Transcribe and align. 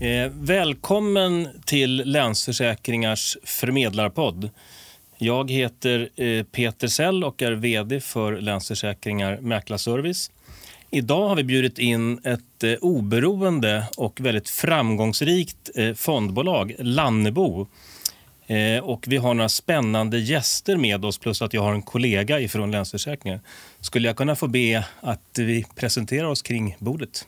Eh, 0.00 0.30
välkommen 0.32 1.48
till 1.64 1.96
Länsförsäkringars 1.96 3.36
förmedlarpodd. 3.44 4.50
Jag 5.18 5.50
heter 5.50 6.08
eh, 6.16 6.44
Peter 6.44 6.88
Sell 6.88 7.24
och 7.24 7.42
är 7.42 7.52
vd 7.52 8.00
för 8.00 8.40
Länsförsäkringar 8.40 9.38
Mäklarservice. 9.40 10.30
Idag 10.90 11.28
har 11.28 11.36
vi 11.36 11.44
bjudit 11.44 11.78
in 11.78 12.18
ett 12.24 12.64
eh, 12.64 12.72
oberoende 12.80 13.88
och 13.96 14.20
väldigt 14.20 14.50
framgångsrikt 14.50 15.70
eh, 15.74 15.94
fondbolag, 15.94 16.74
Lannebo. 16.78 17.66
Eh, 18.46 18.84
och 18.84 19.04
vi 19.08 19.16
har 19.16 19.34
några 19.34 19.48
spännande 19.48 20.18
gäster 20.18 20.76
med 20.76 21.04
oss 21.04 21.18
plus 21.18 21.42
att 21.42 21.54
jag 21.54 21.62
har 21.62 21.72
en 21.72 21.82
kollega 21.82 22.40
ifrån 22.40 22.70
Länsförsäkringar. 22.70 23.40
Skulle 23.80 24.08
jag 24.08 24.16
kunna 24.16 24.36
få 24.36 24.46
be 24.48 24.84
att 25.00 25.38
vi 25.38 25.64
presenterar 25.74 26.28
oss 26.28 26.42
kring 26.42 26.76
bordet? 26.78 27.26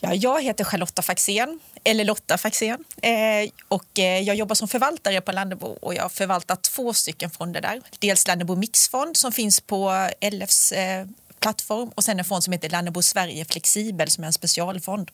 Ja, 0.00 0.14
jag 0.14 0.42
heter 0.42 0.64
Charlotta 0.64 1.02
Faxén, 1.02 1.60
eller 1.84 2.04
Lotta 2.04 2.38
Faxén. 2.38 2.84
Eh, 3.02 3.50
och 3.68 3.98
eh, 3.98 4.20
jag 4.20 4.36
jobbar 4.36 4.54
som 4.54 4.68
förvaltare 4.68 5.20
på 5.20 5.32
Lannebo 5.32 5.66
och 5.66 5.94
jag 5.94 6.12
förvaltar 6.12 6.56
två 6.56 6.92
stycken 6.92 7.30
fonder 7.30 7.60
där. 7.60 7.80
Dels 7.98 8.26
Lannebo 8.26 8.56
Mixfond 8.56 9.16
som 9.16 9.32
finns 9.32 9.60
på 9.60 10.08
LFs 10.32 10.72
eh, 10.72 11.06
plattform 11.40 11.88
och 11.94 12.04
sen 12.04 12.18
en 12.18 12.24
fond 12.24 12.44
som 12.44 12.52
heter 12.52 12.70
Lannebo 12.70 13.02
Sverige 13.02 13.44
Flexibel 13.44 14.10
som 14.10 14.24
är 14.24 14.26
en 14.26 14.32
specialfond. 14.32 15.10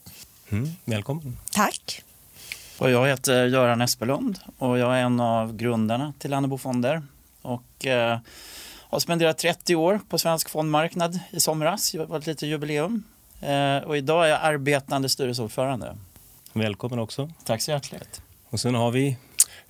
Mm, 0.50 0.76
välkommen. 0.84 1.38
Tack. 1.52 2.02
Och 2.78 2.90
jag 2.90 3.06
heter 3.06 3.46
Göran 3.46 3.80
Espelund 3.80 4.38
och 4.58 4.78
jag 4.78 4.96
är 4.96 5.00
en 5.00 5.20
av 5.20 5.56
grundarna 5.56 6.12
till 6.18 6.30
Lannebo 6.30 6.58
Fonder. 6.58 7.02
Och, 7.42 7.86
eh, 7.86 8.18
har 8.88 9.00
spenderat 9.00 9.38
30 9.38 9.76
år 9.76 10.00
på 10.08 10.18
svensk 10.18 10.48
fondmarknad 10.48 11.20
i 11.30 11.40
somras. 11.40 11.92
Det 11.92 12.04
var 12.04 12.18
ett 12.18 12.26
litet 12.26 12.48
jubileum. 12.48 13.02
Eh, 13.44 13.88
och 13.88 13.96
idag 13.96 14.24
är 14.24 14.28
jag 14.28 14.40
arbetande 14.42 15.08
styrelseordförande. 15.08 15.96
Välkommen 16.52 16.98
också. 16.98 17.30
Tack 17.44 17.62
så 17.62 17.70
hjärtligt. 17.70 18.20
Och 18.48 18.60
sen 18.60 18.74
har 18.74 18.90
vi 18.90 19.16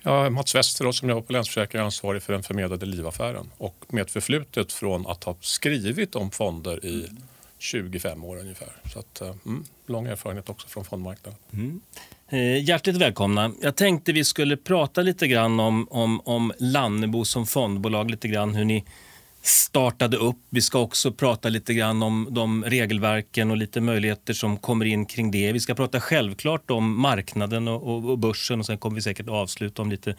Ja, 0.07 0.29
Mats 0.29 0.55
Westerås 0.55 0.97
som 0.97 1.09
jobbar 1.09 1.21
på 1.21 1.33
Länsförsäkringar 1.33 1.81
är 1.81 1.85
ansvarig 1.85 2.23
för 2.23 2.33
den 2.33 2.43
förmedlade 2.43 2.85
livaffären 2.85 3.51
och 3.57 3.85
med 3.87 4.01
ett 4.01 4.11
förflutet 4.11 4.73
från 4.73 5.07
att 5.07 5.23
ha 5.23 5.35
skrivit 5.41 6.15
om 6.15 6.31
fonder 6.31 6.85
i 6.85 7.09
25 7.57 8.23
år 8.23 8.37
ungefär. 8.37 8.67
Så 8.93 8.99
att, 8.99 9.21
eh, 9.21 9.27
mm, 9.45 9.63
lång 9.85 10.07
erfarenhet 10.07 10.49
också 10.49 10.67
från 10.67 10.85
fondmarknaden. 10.85 11.39
Mm. 11.53 11.81
Eh, 12.29 12.63
hjärtligt 12.63 12.95
välkomna. 12.95 13.51
Jag 13.61 13.75
tänkte 13.75 14.11
vi 14.11 14.23
skulle 14.23 14.57
prata 14.57 15.01
lite 15.01 15.27
grann 15.27 15.59
om, 15.59 15.87
om, 15.91 16.21
om 16.25 16.53
Lannebo 16.57 17.25
som 17.25 17.47
fondbolag, 17.47 18.11
lite 18.11 18.27
grann 18.27 18.55
hur 18.55 18.65
ni 18.65 18.83
startade 19.47 20.17
upp. 20.17 20.37
Vi 20.49 20.61
ska 20.61 20.79
också 20.79 21.11
prata 21.11 21.49
lite 21.49 21.73
grann 21.73 22.03
om 22.03 22.27
de 22.31 22.63
regelverken 22.63 23.51
och 23.51 23.57
lite 23.57 23.81
möjligheter 23.81 24.33
som 24.33 24.57
kommer 24.57 24.85
in 24.85 25.05
kring 25.05 25.31
det. 25.31 25.51
Vi 25.51 25.59
ska 25.59 25.75
prata 25.75 25.99
självklart 25.99 26.71
om 26.71 27.01
marknaden 27.01 27.67
och, 27.67 27.83
och, 27.83 28.09
och 28.09 28.19
börsen 28.19 28.59
och 28.59 28.65
sen 28.65 28.77
kommer 28.77 28.95
vi 28.95 29.01
säkert 29.01 29.29
avsluta 29.29 29.81
om 29.81 29.89
lite 29.91 30.15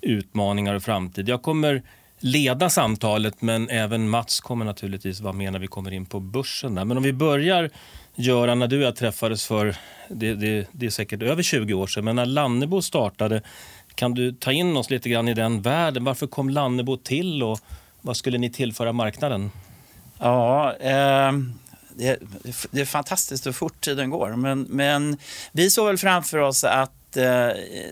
utmaningar 0.00 0.74
och 0.74 0.82
framtid. 0.82 1.28
Jag 1.28 1.42
kommer 1.42 1.82
leda 2.18 2.70
samtalet 2.70 3.42
men 3.42 3.68
även 3.70 4.08
Mats 4.08 4.40
kommer 4.40 4.64
naturligtvis 4.64 5.20
vara 5.20 5.32
med 5.32 5.52
när 5.52 5.58
vi 5.58 5.66
kommer 5.66 5.92
in 5.92 6.06
på 6.06 6.20
börsen. 6.20 6.74
Där. 6.74 6.84
Men 6.84 6.96
om 6.96 7.02
vi 7.02 7.12
börjar 7.12 7.70
Göran, 8.18 8.58
när 8.58 8.66
du 8.66 8.78
och 8.78 8.82
jag 8.82 8.96
träffades 8.96 9.46
för, 9.46 9.76
det, 10.08 10.34
det, 10.34 10.68
det 10.72 10.86
är 10.86 10.90
säkert 10.90 11.22
över 11.22 11.42
20 11.42 11.74
år 11.74 11.86
sedan, 11.86 12.04
men 12.04 12.16
när 12.16 12.26
Lannebo 12.26 12.82
startade, 12.82 13.42
kan 13.94 14.14
du 14.14 14.32
ta 14.32 14.52
in 14.52 14.76
oss 14.76 14.90
lite 14.90 15.08
grann 15.08 15.28
i 15.28 15.34
den 15.34 15.62
världen? 15.62 16.04
Varför 16.04 16.26
kom 16.26 16.50
Lannebo 16.50 16.96
till 16.96 17.42
och 17.42 17.60
vad 18.06 18.16
skulle 18.16 18.38
ni 18.38 18.50
tillföra 18.50 18.92
marknaden? 18.92 19.50
Ja, 20.18 20.76
eh, 20.76 21.32
det, 21.94 22.18
det, 22.70 22.80
är 22.80 22.84
fantastiskt 22.84 23.46
hur 23.46 23.52
fort 23.52 23.80
tiden 23.80 24.10
går. 24.10 24.36
Men, 24.36 24.62
men 24.62 25.16
vi 25.52 25.70
såg 25.70 25.86
väl 25.86 25.98
framför 25.98 26.38
oss 26.38 26.64
att 26.64 27.16
eh, 27.16 27.22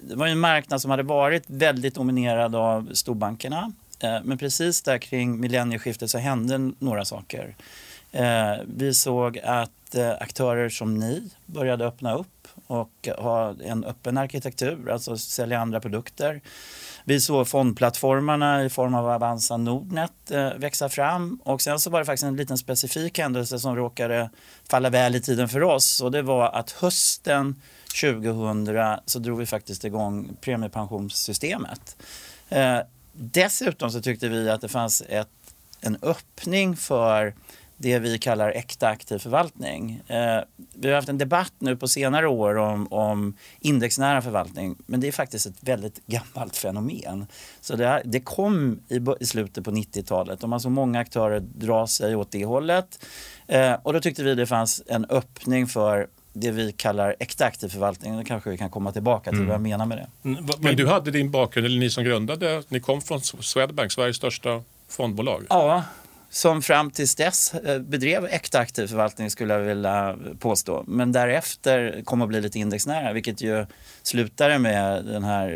det 0.02 0.14
var 0.14 0.26
en 0.26 0.38
marknad 0.38 0.80
som 0.80 0.90
hade 0.90 1.02
varit 1.02 1.44
väldigt 1.46 1.94
dominerad 1.94 2.54
av 2.54 2.90
storbankerna. 2.92 3.72
Eh, 4.00 4.18
men 4.24 4.38
precis 4.38 4.82
där 4.82 4.98
kring 4.98 5.40
millennieskiftet 5.40 6.10
så 6.10 6.18
hände 6.18 6.72
några 6.78 7.04
saker. 7.04 7.56
Eh, 8.12 8.54
vi 8.66 8.94
såg 8.94 9.38
att 9.38 9.94
eh, 9.94 10.12
aktörer 10.20 10.68
som 10.68 10.98
ni 10.98 11.30
började 11.46 11.86
öppna 11.86 12.14
upp 12.14 12.48
och 12.66 13.08
ha 13.18 13.54
en 13.64 13.84
öppen 13.84 14.18
arkitektur, 14.18 14.90
alltså 14.90 15.18
sälja 15.18 15.60
andra 15.60 15.80
produkter. 15.80 16.40
Vi 17.06 17.20
såg 17.20 17.48
fondplattformarna 17.48 18.64
i 18.64 18.68
form 18.68 18.94
av 18.94 19.08
Avanza 19.08 19.56
Nordnet 19.56 20.30
eh, 20.30 20.54
växa 20.54 20.88
fram 20.88 21.40
och 21.44 21.62
sen 21.62 21.80
så 21.80 21.90
var 21.90 21.98
det 21.98 22.04
faktiskt 22.04 22.24
en 22.24 22.36
liten 22.36 22.58
specifik 22.58 23.18
händelse 23.18 23.58
som 23.58 23.76
råkade 23.76 24.30
falla 24.68 24.90
väl 24.90 25.14
i 25.14 25.20
tiden 25.20 25.48
för 25.48 25.62
oss 25.62 26.00
och 26.00 26.10
det 26.10 26.22
var 26.22 26.48
att 26.48 26.70
hösten 26.70 27.62
2000 28.00 28.98
så 29.06 29.18
drog 29.18 29.38
vi 29.38 29.46
faktiskt 29.46 29.84
igång 29.84 30.36
premiepensionssystemet. 30.40 31.96
Eh, 32.48 32.78
dessutom 33.12 33.90
så 33.90 34.00
tyckte 34.00 34.28
vi 34.28 34.50
att 34.50 34.60
det 34.60 34.68
fanns 34.68 35.02
ett, 35.08 35.28
en 35.80 35.98
öppning 36.02 36.76
för 36.76 37.34
det 37.76 37.98
vi 37.98 38.18
kallar 38.18 38.50
äkta 38.50 38.88
aktiv 38.88 39.18
förvaltning. 39.18 40.02
Eh, 40.06 40.40
vi 40.74 40.88
har 40.88 40.94
haft 40.94 41.08
en 41.08 41.18
debatt 41.18 41.52
nu 41.58 41.76
på 41.76 41.88
senare 41.88 42.28
år 42.28 42.54
om, 42.56 42.92
om 42.92 43.36
indexnära 43.60 44.22
förvaltning 44.22 44.76
men 44.86 45.00
det 45.00 45.08
är 45.08 45.12
faktiskt 45.12 45.46
ett 45.46 45.56
väldigt 45.60 46.06
gammalt 46.06 46.56
fenomen. 46.56 47.26
Så 47.60 47.76
det, 47.76 48.02
det 48.04 48.20
kom 48.20 48.80
i, 48.88 49.00
i 49.20 49.26
slutet 49.26 49.64
på 49.64 49.70
90-talet 49.70 50.42
och 50.42 50.48
man 50.48 50.60
såg 50.60 50.72
många 50.72 51.00
aktörer 51.00 51.40
dra 51.40 51.86
sig 51.86 52.16
åt 52.16 52.30
det 52.30 52.44
hållet. 52.44 53.04
Eh, 53.46 53.72
och 53.82 53.92
då 53.92 54.00
tyckte 54.00 54.22
vi 54.22 54.34
det 54.34 54.46
fanns 54.46 54.82
en 54.86 55.04
öppning 55.04 55.66
för 55.66 56.06
det 56.32 56.50
vi 56.50 56.72
kallar 56.72 57.16
äkta 57.18 57.44
aktiv 57.44 57.68
förvaltning. 57.68 58.16
Det 58.16 58.24
kanske 58.24 58.50
vi 58.50 58.58
kan 58.58 58.70
komma 58.70 58.92
tillbaka 58.92 59.30
till 59.30 59.38
mm. 59.38 59.48
vad 59.48 59.54
jag 59.54 59.60
menar 59.60 59.86
med 59.86 59.98
det. 59.98 60.28
Mm, 60.28 60.46
men 60.58 60.76
du 60.76 60.86
hade 60.86 61.10
din 61.10 61.30
bakgrund, 61.30 61.66
eller 61.66 61.78
ni 61.78 61.90
som 61.90 62.04
grundade, 62.04 62.62
ni 62.68 62.80
kom 62.80 63.00
från 63.00 63.20
Swedbank, 63.20 63.92
Sveriges 63.92 64.16
största 64.16 64.62
fondbolag. 64.88 65.46
Ja, 65.48 65.84
som 66.34 66.62
fram 66.62 66.90
tills 66.90 67.14
dess 67.14 67.54
eh, 67.54 67.78
bedrev 67.78 68.24
äkta 68.24 68.58
aktiv 68.58 68.86
förvaltning 68.86 69.30
skulle 69.30 69.54
jag 69.54 69.60
vilja 69.60 70.16
påstå. 70.38 70.84
Men 70.86 71.12
därefter 71.12 72.02
kom 72.04 72.22
att 72.22 72.28
bli 72.28 72.40
lite 72.40 72.58
indexnära 72.58 73.12
vilket 73.12 73.40
ju 73.40 73.66
slutade 74.02 74.58
med 74.58 75.04
den 75.04 75.24
här 75.24 75.48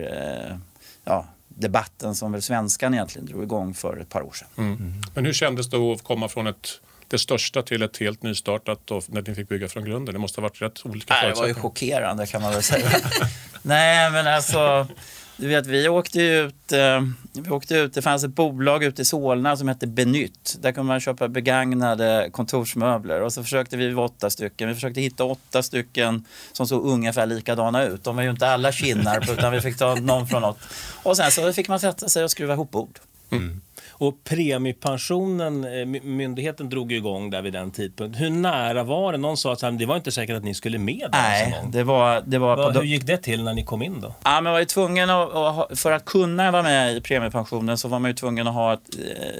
eh, 0.50 0.56
ja, 1.04 1.26
debatten 1.48 2.14
som 2.14 2.32
väl 2.32 2.42
svenskan 2.42 2.94
egentligen 2.94 3.26
drog 3.26 3.42
igång 3.42 3.74
för 3.74 3.96
ett 3.96 4.08
par 4.08 4.22
år 4.22 4.32
sedan. 4.32 4.48
Mm. 4.56 4.72
Mm. 4.72 4.92
Men 5.14 5.24
hur 5.24 5.32
kändes 5.32 5.70
det 5.70 5.76
att 5.76 6.04
komma 6.04 6.28
från 6.28 6.46
ett 6.46 6.80
det 7.08 7.18
största 7.18 7.62
till 7.62 7.82
ett 7.82 7.96
helt 7.96 8.22
nystartat 8.22 8.90
och 8.90 9.04
när 9.06 9.22
ni 9.22 9.34
fick 9.34 9.48
bygga 9.48 9.68
från 9.68 9.84
grunden? 9.84 10.12
Det 10.12 10.18
måste 10.18 10.40
ha 10.40 10.42
varit 10.42 10.62
rätt 10.62 10.86
olika 10.86 11.14
förutsättningar. 11.14 11.34
Det 11.34 11.40
var 11.40 11.48
ju 11.48 11.54
chockerande 11.54 12.26
kan 12.26 12.42
man 12.42 12.52
väl 12.52 12.62
säga. 12.62 12.90
Nej 13.62 14.10
men 14.10 14.26
alltså 14.26 14.86
du 15.38 15.48
vet, 15.48 15.66
vi 15.66 15.88
åkte 15.88 16.22
ut, 16.22 16.72
eh, 16.72 17.02
vi 17.42 17.50
åkte 17.50 17.74
ut, 17.74 17.94
det 17.94 18.02
fanns 18.02 18.24
ett 18.24 18.34
bolag 18.34 18.84
ute 18.84 19.02
i 19.02 19.04
Solna 19.04 19.56
som 19.56 19.68
hette 19.68 19.86
Benytt. 19.86 20.56
Där 20.60 20.72
kunde 20.72 20.88
man 20.88 21.00
köpa 21.00 21.28
begagnade 21.28 22.28
kontorsmöbler 22.32 23.20
och 23.20 23.32
så 23.32 23.42
försökte 23.42 23.76
vi 23.76 23.90
vara 23.90 24.06
åtta 24.06 24.30
stycken. 24.30 24.68
Vi 24.68 24.74
försökte 24.74 25.00
hitta 25.00 25.24
åtta 25.24 25.62
stycken 25.62 26.24
som 26.52 26.66
såg 26.66 26.86
ungefär 26.86 27.26
likadana 27.26 27.84
ut. 27.84 28.04
De 28.04 28.16
var 28.16 28.22
ju 28.22 28.30
inte 28.30 28.48
alla 28.48 28.72
kinnar 28.72 29.32
utan 29.32 29.52
vi 29.52 29.60
fick 29.60 29.78
ta 29.78 29.94
någon 29.94 30.26
från 30.26 30.42
något. 30.42 30.58
Och 31.02 31.16
sen 31.16 31.30
så 31.30 31.52
fick 31.52 31.68
man 31.68 31.80
sätta 31.80 32.08
sig 32.08 32.24
och 32.24 32.30
skruva 32.30 32.54
ihop 32.54 32.70
bord. 32.70 32.98
Mm. 33.30 33.60
Och 33.98 34.24
premiepensionen, 34.24 35.64
eh, 35.64 35.86
myndigheten 36.02 36.68
drog 36.68 36.92
igång 36.92 37.30
där 37.30 37.42
vid 37.42 37.52
den 37.52 37.70
tidpunkten. 37.70 38.22
Hur 38.22 38.30
nära 38.30 38.84
var 38.84 39.12
det? 39.12 39.18
Någon 39.18 39.36
sa 39.36 39.52
att 39.52 39.78
det 39.78 39.86
var 39.86 39.96
inte 39.96 40.12
säkert 40.12 40.36
att 40.36 40.44
ni 40.44 40.54
skulle 40.54 40.78
med. 40.78 41.08
Nej, 41.12 41.62
det 41.72 41.82
var... 41.82 42.22
Det 42.26 42.38
var 42.38 42.72
hur 42.72 42.82
gick 42.82 43.06
det 43.06 43.16
till 43.16 43.44
när 43.44 43.54
ni 43.54 43.64
kom 43.64 43.82
in 43.82 44.00
då? 44.00 44.14
Ja, 44.24 44.40
man 44.40 44.52
var 44.52 44.58
ju 44.60 44.64
tvungen 44.64 45.10
att, 45.10 45.78
för 45.78 45.92
att 45.92 46.04
kunna 46.04 46.50
vara 46.50 46.62
med 46.62 46.96
i 46.96 47.00
premiepensionen 47.00 47.78
så 47.78 47.88
var 47.88 47.98
man 47.98 48.10
ju 48.10 48.14
tvungen 48.14 48.46
att 48.46 48.54
ha 48.54 48.74
ett, 48.74 48.80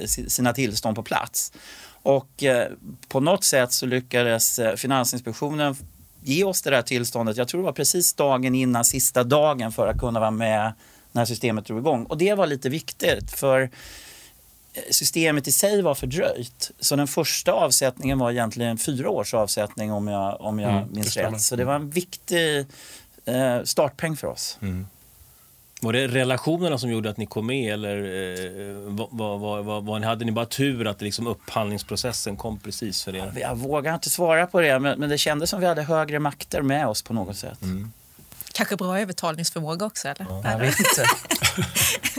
eh, 0.01 0.05
sina 0.07 0.53
tillstånd 0.53 0.95
på 0.95 1.03
plats. 1.03 1.53
Och 2.01 2.43
eh, 2.43 2.67
på 3.07 3.19
något 3.19 3.43
sätt 3.43 3.71
så 3.71 3.85
lyckades 3.85 4.59
Finansinspektionen 4.75 5.75
ge 6.23 6.43
oss 6.43 6.61
det 6.61 6.69
där 6.69 6.81
tillståndet. 6.81 7.37
Jag 7.37 7.47
tror 7.47 7.61
det 7.61 7.65
var 7.65 7.71
precis 7.71 8.13
dagen 8.13 8.55
innan 8.55 8.85
sista 8.85 9.23
dagen 9.23 9.71
för 9.71 9.87
att 9.87 9.99
kunna 9.99 10.19
vara 10.19 10.31
med 10.31 10.73
när 11.11 11.25
systemet 11.25 11.65
drog 11.65 11.79
igång. 11.79 12.05
Och 12.05 12.17
det 12.17 12.33
var 12.33 12.47
lite 12.47 12.69
viktigt 12.69 13.31
för 13.31 13.69
systemet 14.91 15.47
i 15.47 15.51
sig 15.51 15.81
var 15.81 15.95
fördröjt. 15.95 16.71
Så 16.79 16.95
den 16.95 17.07
första 17.07 17.51
avsättningen 17.51 18.19
var 18.19 18.31
egentligen 18.31 18.77
fyra 18.77 19.09
års 19.09 19.33
avsättning 19.33 19.91
om 19.91 20.07
jag, 20.07 20.41
om 20.41 20.59
jag 20.59 20.71
mm, 20.71 20.91
minns 20.91 21.17
rätt. 21.17 21.41
Så 21.41 21.55
det 21.55 21.65
var 21.65 21.75
en 21.75 21.89
viktig 21.89 22.65
eh, 23.25 23.63
startpeng 23.63 24.17
för 24.17 24.27
oss. 24.27 24.57
Mm. 24.61 24.87
Var 25.81 25.93
det 25.93 26.07
relationerna 26.07 26.77
som 26.77 26.89
gjorde 26.91 27.09
att 27.09 27.17
ni 27.17 27.25
kom 27.25 27.45
med 27.45 27.73
eller 27.73 27.97
eh, 27.97 28.75
var, 29.09 29.37
var, 29.37 29.61
var, 29.61 29.81
var, 29.81 29.99
hade 29.99 30.25
ni 30.25 30.31
bara 30.31 30.45
tur 30.45 30.87
att 30.87 31.01
liksom 31.01 31.27
upphandlingsprocessen 31.27 32.37
kom 32.37 32.59
precis 32.59 33.03
för 33.03 33.15
er? 33.15 33.33
Jag 33.35 33.55
vågar 33.55 33.93
inte 33.93 34.09
svara 34.09 34.47
på 34.47 34.61
det 34.61 34.79
men, 34.79 34.99
men 34.99 35.09
det 35.09 35.17
kändes 35.17 35.49
som 35.49 35.59
vi 35.59 35.65
hade 35.65 35.81
högre 35.81 36.19
makter 36.19 36.61
med 36.61 36.87
oss 36.87 37.01
på 37.01 37.13
något 37.13 37.37
sätt. 37.37 37.61
Mm. 37.61 37.91
Kanske 38.53 38.75
bra 38.75 38.99
övertalningsförmåga 38.99 39.85
också 39.85 40.07
eller? 40.07 40.25
Ja, 40.29 40.51
jag 40.51 40.59
vet 40.59 40.79
inte. 40.79 41.05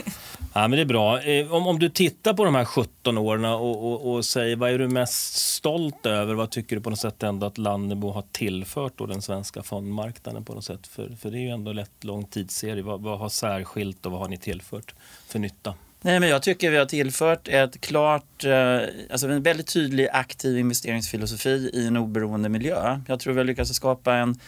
Ja, 0.53 0.67
men 0.67 0.71
det 0.71 0.81
är 0.81 0.85
bra. 0.85 1.21
Eh, 1.21 1.53
om, 1.53 1.67
om 1.67 1.79
du 1.79 1.89
tittar 1.89 2.33
på 2.33 2.45
de 2.45 2.55
här 2.55 2.65
17 2.65 3.17
åren 3.17 3.45
och, 3.45 3.91
och, 3.91 4.13
och 4.13 4.25
säger 4.25 4.55
vad 4.55 4.71
är 4.71 4.79
du 4.79 4.87
mest 4.87 5.33
stolt 5.33 6.05
över? 6.05 6.33
Vad 6.33 6.49
tycker 6.49 6.75
du 6.75 6.81
på 6.81 6.89
något 6.89 6.99
sätt 6.99 7.23
ändå 7.23 7.47
att 7.47 7.57
Lannebo 7.57 8.11
har 8.11 8.23
tillfört 8.31 8.93
då 8.95 9.05
den 9.05 9.21
svenska 9.21 9.63
fondmarknaden 9.63 10.45
på 10.45 10.53
något 10.53 10.65
sätt? 10.65 10.87
För, 10.87 11.15
för 11.21 11.31
det 11.31 11.37
är 11.37 11.41
ju 11.41 11.49
ändå 11.49 11.73
lätt 11.73 12.03
lång 12.03 12.25
tidsserie. 12.25 12.83
Vad, 12.83 13.01
vad 13.01 13.19
har 13.19 13.29
särskilt 13.29 14.05
och 14.05 14.11
vad 14.11 14.21
har 14.21 14.27
ni 14.27 14.37
tillfört 14.37 14.93
för 15.27 15.39
nytta? 15.39 15.73
Nej, 16.01 16.19
men 16.19 16.29
jag 16.29 16.41
tycker 16.41 16.71
vi 16.71 16.77
har 16.77 16.85
tillfört 16.85 17.47
ett 17.47 17.81
klart, 17.81 18.43
eh, 18.43 18.79
alltså 19.11 19.27
en 19.27 19.43
väldigt 19.43 19.73
tydlig 19.73 20.07
aktiv 20.13 20.57
investeringsfilosofi 20.57 21.69
i 21.73 21.87
en 21.87 21.97
oberoende 21.97 22.49
miljö. 22.49 22.99
Jag 23.07 23.19
tror 23.19 23.33
vi 23.33 23.39
har 23.39 23.45
lyckats 23.45 23.73
skapa 23.73 24.15
en 24.15 24.39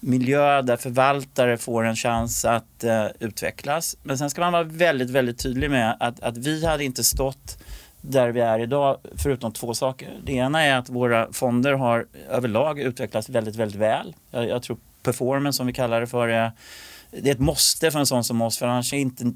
miljö 0.00 0.62
där 0.62 0.76
förvaltare 0.76 1.56
får 1.56 1.84
en 1.84 1.96
chans 1.96 2.44
att 2.44 2.84
eh, 2.84 3.06
utvecklas. 3.20 3.96
Men 4.02 4.18
sen 4.18 4.30
ska 4.30 4.40
man 4.40 4.52
vara 4.52 4.62
väldigt, 4.62 5.10
väldigt 5.10 5.38
tydlig 5.38 5.70
med 5.70 5.96
att, 6.00 6.20
att 6.20 6.36
vi 6.36 6.66
hade 6.66 6.84
inte 6.84 7.04
stått 7.04 7.58
där 8.00 8.28
vi 8.28 8.40
är 8.40 8.58
idag 8.58 8.98
förutom 9.16 9.52
två 9.52 9.74
saker. 9.74 10.08
Det 10.24 10.32
ena 10.32 10.62
är 10.62 10.78
att 10.78 10.88
våra 10.88 11.32
fonder 11.32 11.72
har 11.72 12.06
överlag 12.30 12.80
utvecklats 12.80 13.28
väldigt, 13.28 13.56
väldigt 13.56 13.80
väl. 13.80 14.14
Jag, 14.30 14.48
jag 14.48 14.62
tror 14.62 14.76
performance 15.02 15.56
som 15.56 15.66
vi 15.66 15.72
kallar 15.72 16.00
det 16.00 16.06
för 16.06 16.28
är 16.28 16.52
det 17.10 17.28
är 17.28 17.34
ett 17.34 17.40
måste 17.40 17.90
för 17.90 17.98
en 17.98 18.06
sån 18.06 18.24
som 18.24 18.42
oss 18.42 18.58
för 18.58 18.66
annars 18.66 18.92
är 18.92 18.98
inte 18.98 19.32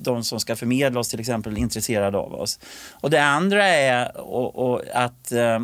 de 0.00 0.24
som 0.24 0.40
ska 0.40 0.56
förmedla 0.56 1.00
oss 1.00 1.08
till 1.08 1.20
exempel 1.20 1.58
intresserade 1.58 2.18
av 2.18 2.34
oss. 2.34 2.60
Och 2.92 3.10
det 3.10 3.22
andra 3.22 3.66
är 3.66 4.18
och, 4.18 4.56
och 4.56 4.82
att 4.94 5.32
eh, 5.32 5.60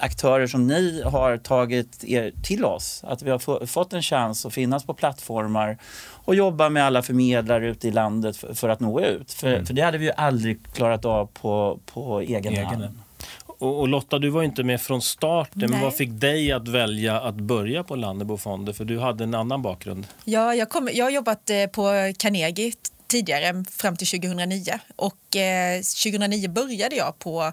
aktörer 0.00 0.46
som 0.46 0.66
ni 0.66 1.02
har 1.02 1.36
tagit 1.36 2.04
er 2.04 2.32
till 2.42 2.64
oss. 2.64 3.04
Att 3.06 3.22
vi 3.22 3.30
har 3.30 3.38
få, 3.38 3.66
fått 3.66 3.92
en 3.92 4.02
chans 4.02 4.46
att 4.46 4.52
finnas 4.54 4.84
på 4.84 4.94
plattformar 4.94 5.78
och 6.24 6.34
jobba 6.34 6.68
med 6.68 6.84
alla 6.84 7.02
förmedlare 7.02 7.68
ute 7.68 7.88
i 7.88 7.90
landet 7.90 8.36
för, 8.36 8.54
för 8.54 8.68
att 8.68 8.80
nå 8.80 9.00
ut. 9.00 9.32
För, 9.32 9.48
Mm. 9.48 9.66
för 9.66 9.74
det 9.74 9.82
hade 9.82 9.98
vi 9.98 10.04
ju 10.04 10.12
aldrig 10.12 10.72
klarat 10.72 11.04
av 11.04 11.26
på, 11.26 11.78
på 11.92 12.20
egen, 12.20 12.52
Egen 12.52 12.64
hand. 12.64 12.98
Och, 13.46 13.80
och 13.80 13.88
Lotta, 13.88 14.18
du 14.18 14.30
var 14.30 14.42
inte 14.42 14.62
med 14.64 14.80
från 14.80 15.02
starten. 15.02 15.60
Men 15.60 15.70
Nej. 15.70 15.82
vad 15.82 15.94
fick 15.94 16.10
dig 16.10 16.52
att 16.52 16.68
välja 16.68 17.20
att 17.20 17.34
börja 17.34 17.84
på 17.84 17.96
Lannebo 17.96 18.36
Fonder? 18.36 18.72
För 18.72 18.84
du 18.84 18.98
hade 18.98 19.24
en 19.24 19.34
annan 19.34 19.62
bakgrund. 19.62 20.06
Ja, 20.24 20.54
jag, 20.54 20.68
kom, 20.68 20.88
jag 20.92 21.04
har 21.04 21.10
jobbat 21.10 21.50
eh, 21.50 21.66
på 21.66 21.82
Carnegie 22.18 22.72
tidigare 23.08 23.64
fram 23.70 23.96
till 23.96 24.06
2009 24.06 24.78
och 24.96 25.36
eh, 25.36 25.76
2009 25.76 26.48
började 26.48 26.96
jag 26.96 27.18
på 27.18 27.52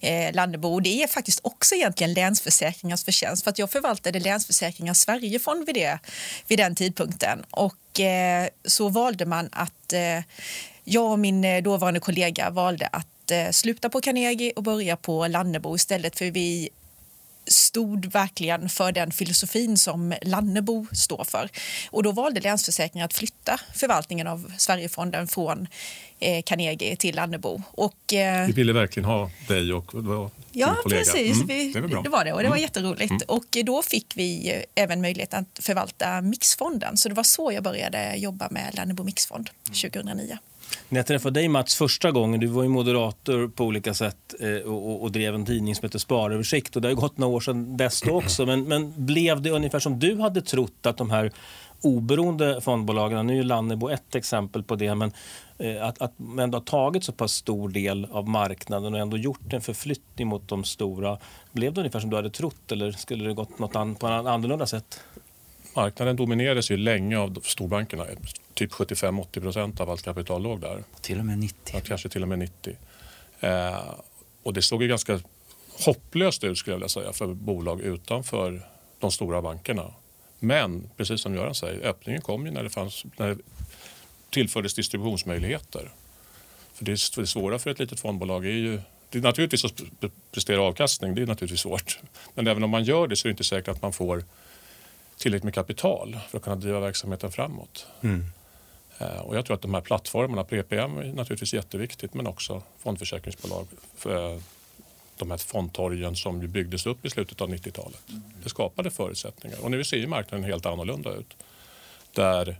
eh, 0.00 0.34
Lannebo. 0.34 0.68
Och 0.68 0.82
det 0.82 1.02
är 1.02 1.06
faktiskt 1.06 1.40
också 1.42 1.74
egentligen 1.74 2.12
Länsförsäkringars 2.12 3.04
förtjänst 3.04 3.44
för 3.44 3.50
att 3.50 3.58
jag 3.58 3.70
förvaltade 3.70 4.20
Länsförsäkringar 4.20 4.94
Sverigefond 4.94 5.66
vid, 5.66 5.74
det, 5.74 5.98
vid 6.46 6.58
den 6.58 6.74
tidpunkten. 6.74 7.44
Och 7.50 8.00
eh, 8.00 8.48
så 8.64 8.88
valde 8.88 9.26
man 9.26 9.48
att 9.52 9.92
eh, 9.92 10.20
jag 10.84 11.12
och 11.12 11.18
min 11.18 11.44
eh, 11.44 11.62
dåvarande 11.62 12.00
kollega 12.00 12.50
valde 12.50 12.86
att 12.86 13.30
eh, 13.30 13.50
sluta 13.50 13.88
på 13.88 14.00
Carnegie 14.00 14.52
och 14.56 14.62
börja 14.62 14.96
på 14.96 15.26
Lannebo 15.26 15.76
istället 15.76 16.18
för 16.18 16.30
vi 16.30 16.70
stod 17.46 18.06
verkligen 18.12 18.68
för 18.68 18.92
den 18.92 19.12
filosofin 19.12 19.76
som 19.78 20.14
Lannebo 20.22 20.86
står 20.92 21.24
för. 21.24 21.48
Och 21.90 22.02
då 22.02 22.12
valde 22.12 22.40
Länsförsäkringar 22.40 23.04
att 23.04 23.14
flytta 23.14 23.60
förvaltningen 23.74 24.26
av 24.26 24.52
Sverigefonden 24.58 25.26
från 25.26 25.66
eh, 26.20 26.42
Carnegie 26.42 26.96
till 26.96 27.14
Lannebo. 27.16 27.62
Och, 27.70 28.12
eh, 28.12 28.46
Vi 28.46 28.52
ville 28.52 28.72
verkligen 28.72 29.04
ha 29.04 29.30
dig 29.48 29.72
och 29.72 29.94
Ja, 30.52 30.74
kollega. 30.82 31.02
precis. 31.04 31.34
Mm, 31.36 31.46
Vi, 31.46 31.72
det 31.72 31.80
var 31.80 32.02
det 32.02 32.08
var 32.08 32.24
det 32.24 32.32
och 32.32 32.42
det 32.42 32.48
var 32.48 32.56
Mm. 32.56 32.62
jätteroligt. 32.62 33.22
Och 33.28 33.56
då 33.64 33.82
fick 33.82 34.12
vi 34.16 34.62
även 34.74 35.00
möjlighet 35.00 35.34
att 35.34 35.58
förvalta 35.62 36.20
Mixfonden. 36.20 36.96
Så 36.96 37.08
det 37.08 37.14
var 37.14 37.22
så 37.22 37.52
jag 37.52 37.62
började 37.62 38.14
jobba 38.16 38.48
med 38.50 38.74
Lannebo 38.76 39.04
Mixfond 39.04 39.50
2009. 39.66 40.38
När 40.88 40.98
jag 40.98 41.06
träffade 41.06 41.40
dig 41.40 41.48
Mats 41.48 41.74
första 41.74 42.10
gången, 42.10 42.40
du 42.40 42.46
var 42.46 42.62
ju 42.62 42.68
moderator 42.68 43.48
på 43.48 43.64
olika 43.64 43.94
sätt 43.94 44.34
eh, 44.40 44.70
och, 44.70 44.90
och, 44.90 45.02
och 45.02 45.12
drev 45.12 45.34
en 45.34 45.46
tidning 45.46 45.74
som 45.74 45.84
heter 45.86 45.98
Sparöversikt 45.98 46.76
och 46.76 46.82
det 46.82 46.88
har 46.88 46.90
ju 46.90 47.00
gått 47.00 47.18
några 47.18 47.36
år 47.36 47.40
sedan 47.40 47.76
dess 47.76 48.02
då 48.02 48.12
också. 48.12 48.46
Men, 48.46 48.64
men 48.64 48.92
blev 48.96 49.42
det 49.42 49.50
ungefär 49.50 49.78
som 49.78 49.98
du 49.98 50.16
hade 50.16 50.42
trott 50.42 50.86
att 50.86 50.96
de 50.96 51.10
här 51.10 51.32
oberoende 51.80 52.60
fondbolagen, 52.60 53.26
nu 53.26 53.38
är 53.38 53.42
Lannebo 53.42 53.88
ett 53.88 54.14
exempel 54.14 54.62
på 54.62 54.76
det, 54.76 54.94
men 54.94 55.12
eh, 55.58 55.86
att, 55.86 56.02
att 56.02 56.12
man 56.16 56.38
ändå 56.38 56.58
har 56.58 56.64
tagit 56.64 57.04
så 57.04 57.12
pass 57.12 57.32
stor 57.32 57.68
del 57.68 58.06
av 58.10 58.28
marknaden 58.28 58.94
och 58.94 59.00
ändå 59.00 59.16
gjort 59.16 59.52
en 59.52 59.60
förflyttning 59.60 60.26
mot 60.28 60.48
de 60.48 60.64
stora. 60.64 61.18
Blev 61.52 61.72
det 61.72 61.80
ungefär 61.80 62.00
som 62.00 62.10
du 62.10 62.16
hade 62.16 62.30
trott 62.30 62.72
eller 62.72 62.92
skulle 62.92 63.24
det 63.24 63.34
gått 63.34 63.58
något 63.58 63.76
an, 63.76 63.94
på 63.94 64.06
ett 64.06 64.12
annorlunda 64.12 64.66
sätt? 64.66 65.00
Marknaden 65.76 66.16
dominerades 66.16 66.70
ju 66.70 66.76
länge 66.76 67.18
av 67.18 67.40
storbankerna. 67.44 68.06
Typ 68.54 68.72
75-80 68.72 69.40
procent 69.40 69.80
av 69.80 69.90
allt 69.90 70.02
kapital 70.02 70.42
låg 70.42 70.60
där. 70.60 70.84
Till 71.00 71.18
och 71.18 71.24
med 71.24 71.38
90. 71.38 71.56
Ja, 71.74 71.80
kanske 71.84 72.08
till 72.08 72.22
och 72.22 72.28
med 72.28 72.38
90. 72.38 72.76
Eh, 73.40 73.76
och 74.42 74.52
det 74.52 74.62
såg 74.62 74.82
ju 74.82 74.88
ganska 74.88 75.20
hopplöst 75.86 76.44
ut 76.44 76.58
skulle 76.58 76.72
jag 76.74 76.78
vilja 76.78 76.88
säga 76.88 77.12
för 77.12 77.26
bolag 77.26 77.80
utanför 77.80 78.60
de 78.98 79.10
stora 79.10 79.42
bankerna. 79.42 79.92
Men 80.38 80.90
precis 80.96 81.20
som 81.20 81.34
Göran 81.34 81.54
säger, 81.54 81.86
öppningen 81.86 82.20
kom 82.22 82.46
ju 82.46 82.52
när 82.52 82.62
det, 82.62 82.70
fanns, 82.70 83.04
när 83.16 83.28
det 83.28 83.38
tillfördes 84.30 84.74
distributionsmöjligheter. 84.74 85.90
För 86.74 86.84
det, 86.84 86.92
är- 86.92 87.20
det 87.20 87.26
svåra 87.26 87.58
för 87.58 87.70
ett 87.70 87.78
litet 87.78 88.00
fondbolag 88.00 88.46
är 88.46 88.50
ju 88.50 88.80
det 89.10 89.18
är 89.18 89.22
naturligtvis 89.22 89.64
att 89.64 89.72
pre- 90.00 90.10
prestera 90.32 90.62
avkastning, 90.62 91.14
det 91.14 91.22
är 91.22 91.26
naturligtvis 91.26 91.60
svårt. 91.60 91.98
Men 92.34 92.46
även 92.46 92.62
om 92.64 92.70
man 92.70 92.84
gör 92.84 93.06
det 93.06 93.16
så 93.16 93.28
är 93.28 93.30
det 93.30 93.32
inte 93.32 93.44
säkert 93.44 93.68
att 93.68 93.82
man 93.82 93.92
får 93.92 94.24
tillräckligt 95.18 95.44
med 95.44 95.54
kapital 95.54 96.18
för 96.28 96.38
att 96.38 96.44
kunna 96.44 96.56
driva 96.56 96.80
verksamheten 96.80 97.32
framåt. 97.32 97.86
Eh, 98.98 99.20
Och 99.20 99.36
jag 99.36 99.46
tror 99.46 99.54
att 99.54 99.62
de 99.62 99.74
här 99.74 99.80
plattformarna, 99.80 100.44
PPM 100.44 100.98
är 100.98 101.04
naturligtvis 101.12 101.54
jätteviktigt 101.54 102.14
men 102.14 102.26
också 102.26 102.62
fondförsäkringsbolag. 102.78 103.66
För 103.96 104.32
eh, 104.34 104.40
de 105.16 105.30
här 105.30 105.38
fondtorgen 105.38 106.16
som 106.16 106.42
ju 106.42 106.48
byggdes 106.48 106.86
upp 106.86 107.04
i 107.06 107.10
slutet 107.10 107.40
av 107.40 107.48
90-talet. 107.48 108.00
Det 108.42 108.48
skapade 108.48 108.90
förutsättningar 108.90 109.58
och 109.64 109.70
nu 109.70 109.84
ser 109.84 109.96
ju 109.96 110.06
marknaden 110.06 110.44
helt 110.44 110.66
annorlunda 110.66 111.10
ut. 111.14 111.36
Där 112.12 112.56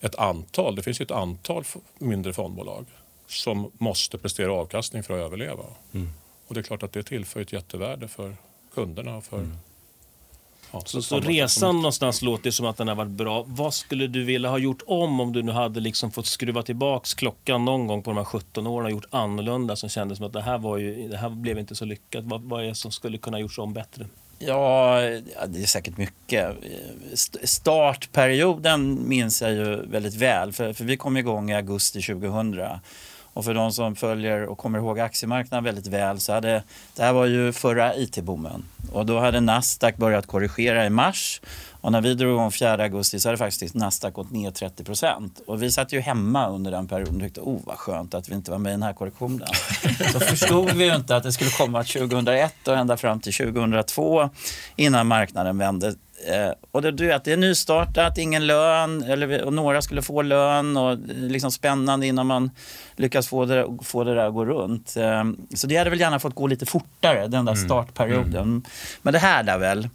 ett 0.00 0.14
antal, 0.14 0.74
det 0.76 0.82
finns 0.82 1.00
ju 1.00 1.02
ett 1.02 1.10
antal 1.10 1.64
mindre 1.98 2.32
fondbolag 2.32 2.86
som 3.26 3.70
måste 3.78 4.18
prestera 4.18 4.52
avkastning 4.52 5.02
för 5.02 5.14
att 5.14 5.26
överleva. 5.26 5.64
Och 6.46 6.54
det 6.54 6.60
är 6.60 6.62
klart 6.62 6.82
att 6.82 6.92
det 6.92 7.02
tillför 7.02 7.40
ett 7.40 7.52
jättevärde 7.52 8.08
för 8.08 8.36
kunderna 8.74 9.16
och 9.16 9.24
för 9.24 9.38
ja, 10.72 10.82
Så, 10.84 11.02
så 11.02 11.20
resan 11.20 11.76
någonstans 11.76 12.22
låter 12.22 12.50
som 12.50 12.66
att 12.66 12.76
den 12.76 12.88
har 12.88 12.94
varit 12.94 13.10
bra. 13.10 13.44
Vad 13.46 13.74
skulle 13.74 14.06
du 14.06 14.24
vilja 14.24 14.48
ha 14.50 14.58
gjort 14.58 14.82
om 14.86 15.20
om 15.20 15.32
du 15.32 15.42
nu 15.42 15.52
hade 15.52 15.80
liksom 15.80 16.10
fått 16.10 16.26
skruva 16.26 16.62
tillbaks 16.62 17.14
klockan 17.14 17.64
någon 17.64 17.86
gång 17.86 18.02
på 18.02 18.10
de 18.10 18.16
här 18.16 18.24
17 18.24 18.66
åren 18.66 18.84
och 18.86 18.92
gjort 18.92 19.06
annorlunda 19.10 19.76
som 19.76 19.88
kändes 19.88 20.18
som 20.18 20.26
att 20.26 20.32
det 20.32 20.42
här, 20.42 20.58
var 20.58 20.78
ju, 20.78 21.08
det 21.08 21.16
här 21.16 21.28
blev 21.28 21.58
inte 21.58 21.74
så 21.74 21.84
lyckat. 21.84 22.24
Vad, 22.24 22.42
vad 22.42 22.64
är 22.64 22.68
det 22.68 22.74
som 22.74 22.90
skulle 22.92 23.18
kunna 23.18 23.40
gjorts 23.40 23.58
om 23.58 23.72
bättre? 23.72 24.06
Ja, 24.38 24.94
det 25.48 25.62
är 25.62 25.66
säkert 25.66 25.96
mycket. 25.96 26.56
St- 27.12 27.46
Startperioden 27.46 29.08
minns 29.08 29.42
jag 29.42 29.52
ju 29.52 29.86
väldigt 29.86 30.14
väl, 30.14 30.52
för, 30.52 30.72
för 30.72 30.84
vi 30.84 30.96
kom 30.96 31.16
igång 31.16 31.50
i 31.50 31.54
augusti 31.54 32.02
2000. 32.02 32.56
Och 33.32 33.44
för 33.44 33.54
de 33.54 33.72
som 33.72 33.96
följer 33.96 34.46
och 34.46 34.58
kommer 34.58 34.78
ihåg 34.78 35.00
aktiemarknaden 35.00 35.64
väldigt 35.64 35.86
väl 35.86 36.20
så 36.20 36.32
hade 36.32 36.62
det 36.96 37.02
här 37.02 37.12
var 37.12 37.26
ju 37.26 37.52
förra 37.52 37.96
IT-boomen. 37.96 38.64
Och 38.92 39.06
då 39.06 39.20
hade 39.20 39.40
Nasdaq 39.40 39.96
börjat 39.96 40.26
korrigera 40.26 40.86
i 40.86 40.90
mars. 40.90 41.40
Och 41.80 41.92
när 41.92 42.00
vi 42.00 42.14
drog 42.14 42.32
igång 42.32 42.52
4 42.52 42.72
augusti 42.72 43.20
så 43.20 43.28
hade 43.28 43.38
faktiskt 43.38 43.74
Nasdaq 43.74 44.14
gått 44.14 44.30
ner 44.30 44.50
30 44.50 44.84
procent. 44.84 45.40
Och 45.46 45.62
vi 45.62 45.70
satt 45.70 45.92
ju 45.92 46.00
hemma 46.00 46.48
under 46.48 46.70
den 46.70 46.88
perioden 46.88 47.16
och 47.16 47.22
tyckte, 47.22 47.40
oh 47.40 47.60
vad 47.64 47.78
skönt 47.78 48.14
att 48.14 48.28
vi 48.28 48.34
inte 48.34 48.50
var 48.50 48.58
med 48.58 48.70
i 48.70 48.72
den 48.72 48.82
här 48.82 48.92
korrektionen. 48.92 49.48
så 50.12 50.20
förstod 50.20 50.70
vi 50.70 50.94
inte 50.94 51.16
att 51.16 51.22
det 51.22 51.32
skulle 51.32 51.50
komma 51.50 51.84
2001 51.84 52.68
och 52.68 52.76
ända 52.76 52.96
fram 52.96 53.20
till 53.20 53.32
2002 53.32 54.30
innan 54.76 55.06
marknaden 55.06 55.58
vände. 55.58 55.94
Eh, 56.26 56.52
och 56.70 56.82
det, 56.82 56.90
du 56.90 57.06
vet, 57.06 57.24
det 57.24 57.32
är 57.32 57.36
nystartat, 57.36 58.18
ingen 58.18 58.46
lön, 58.46 59.02
eller, 59.02 59.44
och 59.44 59.52
några 59.52 59.82
skulle 59.82 60.02
få 60.02 60.22
lön 60.22 60.76
och 60.76 60.92
är 60.92 61.28
liksom 61.28 61.52
spännande 61.52 62.06
innan 62.06 62.26
man 62.26 62.50
lyckas 63.00 63.28
få 63.28 63.44
det, 63.44 63.66
få 63.82 64.04
det 64.04 64.14
där 64.14 64.26
att 64.26 64.34
gå 64.34 64.44
runt. 64.44 64.96
Eh, 64.96 65.24
så 65.54 65.66
det 65.66 65.76
hade 65.76 65.90
väl 65.90 66.00
gärna 66.00 66.18
fått 66.18 66.34
gå 66.34 66.46
lite 66.46 66.66
fortare, 66.66 67.28
den 67.28 67.44
där 67.44 67.54
startperioden. 67.54 68.64
Men 69.02 69.12
det 69.12 69.18
här 69.18 69.42
där 69.42 69.58
väl. 69.58 69.88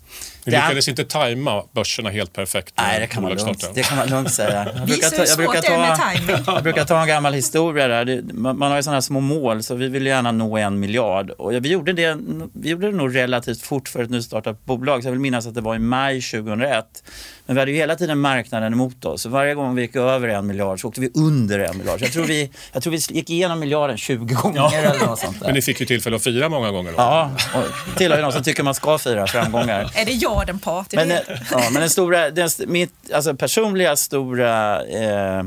Det- 0.43 0.51
lyckades 0.51 0.87
inte 0.87 1.03
tajma 1.03 1.63
börserna 1.71 2.09
helt 2.09 2.33
perfekt. 2.33 2.73
Nej, 2.77 2.99
det 2.99 3.07
kan 3.07 3.23
man 3.23 3.31
lugnt, 3.31 3.71
det 3.73 3.83
kan 3.83 3.97
man 3.97 4.07
lugnt 4.09 4.31
säga. 4.31 4.67
Jag 4.75 4.87
brukar 4.87 5.09
ta, 5.09 5.25
jag 5.25 5.37
brukar 5.37 5.61
det 5.61 5.95
ta, 5.95 5.97
timing. 6.13 6.43
jag 6.55 6.63
brukar 6.63 6.85
ta 6.85 7.01
en 7.01 7.07
gammal 7.07 7.33
historia 7.33 7.87
där. 7.87 8.05
Det, 8.05 8.33
man, 8.33 8.57
man 8.57 8.69
har 8.71 8.77
ju 8.77 8.83
sådana 8.83 8.95
här 8.95 9.01
små 9.01 9.19
mål 9.19 9.63
så 9.63 9.75
vi 9.75 9.87
vill 9.87 10.05
gärna 10.05 10.31
nå 10.31 10.57
en 10.57 10.79
miljard. 10.79 11.29
Och 11.29 11.53
vi, 11.53 11.69
gjorde 11.69 11.93
det, 11.93 12.17
vi 12.53 12.69
gjorde 12.69 12.91
det 12.91 12.97
nog 12.97 13.15
relativt 13.15 13.61
fort 13.61 13.89
för 13.89 14.03
ett 14.03 14.09
nystartat 14.09 14.65
bolag. 14.65 15.01
Så 15.01 15.07
jag 15.07 15.11
vill 15.11 15.19
minnas 15.21 15.47
att 15.47 15.55
det 15.55 15.61
var 15.61 15.75
i 15.75 15.79
maj 15.79 16.21
2001. 16.21 17.03
Men 17.45 17.55
vi 17.55 17.59
hade 17.59 17.71
ju 17.71 17.77
hela 17.77 17.95
tiden 17.95 18.19
marknaden 18.19 18.73
emot 18.73 19.05
oss. 19.05 19.21
Så 19.21 19.29
varje 19.29 19.53
gång 19.53 19.75
vi 19.75 19.81
gick 19.81 19.95
över 19.95 20.27
en 20.27 20.47
miljard 20.47 20.81
så 20.81 20.87
åkte 20.87 21.01
vi 21.01 21.11
under 21.15 21.59
en 21.59 21.77
miljard. 21.77 21.99
Så 21.99 22.05
jag 22.05 22.13
tror 22.13 22.23
vi, 22.25 22.51
jag 22.73 22.83
tror 22.83 22.91
vi 22.91 22.97
gick 22.97 23.29
igenom 23.29 23.59
miljarden 23.59 23.97
20 23.97 24.33
gånger 24.35 24.83
eller 24.83 25.05
något 25.05 25.19
sånt 25.19 25.39
där. 25.39 25.45
Men 25.45 25.55
ni 25.55 25.61
fick 25.61 25.79
ju 25.79 25.85
tillfälle 25.85 26.15
att 26.15 26.23
fira 26.23 26.49
många 26.49 26.71
gånger 26.71 26.91
då. 26.91 26.97
Ja, 26.97 27.31
och 27.55 27.97
tillhör 27.97 28.17
ju 28.17 28.23
någon 28.23 28.33
som 28.33 28.43
tycker 28.43 28.63
man 28.63 28.73
ska 28.73 28.97
fira 28.97 29.27
framgångar. 29.27 29.91
Är 29.95 30.05
det 30.05 30.11
jag 30.11 30.47
den 30.47 30.59
part 30.59 30.93
i 30.93 30.95
Men, 30.95 31.11
eh, 31.11 31.17
ja, 31.51 31.61
men 31.71 31.81
den 31.81 31.89
stora, 31.89 32.29
den, 32.29 32.49
mitt 32.67 33.11
alltså 33.13 33.35
personliga 33.35 33.95
stora 33.95 34.83
eh, 34.85 35.39
eh, 35.39 35.45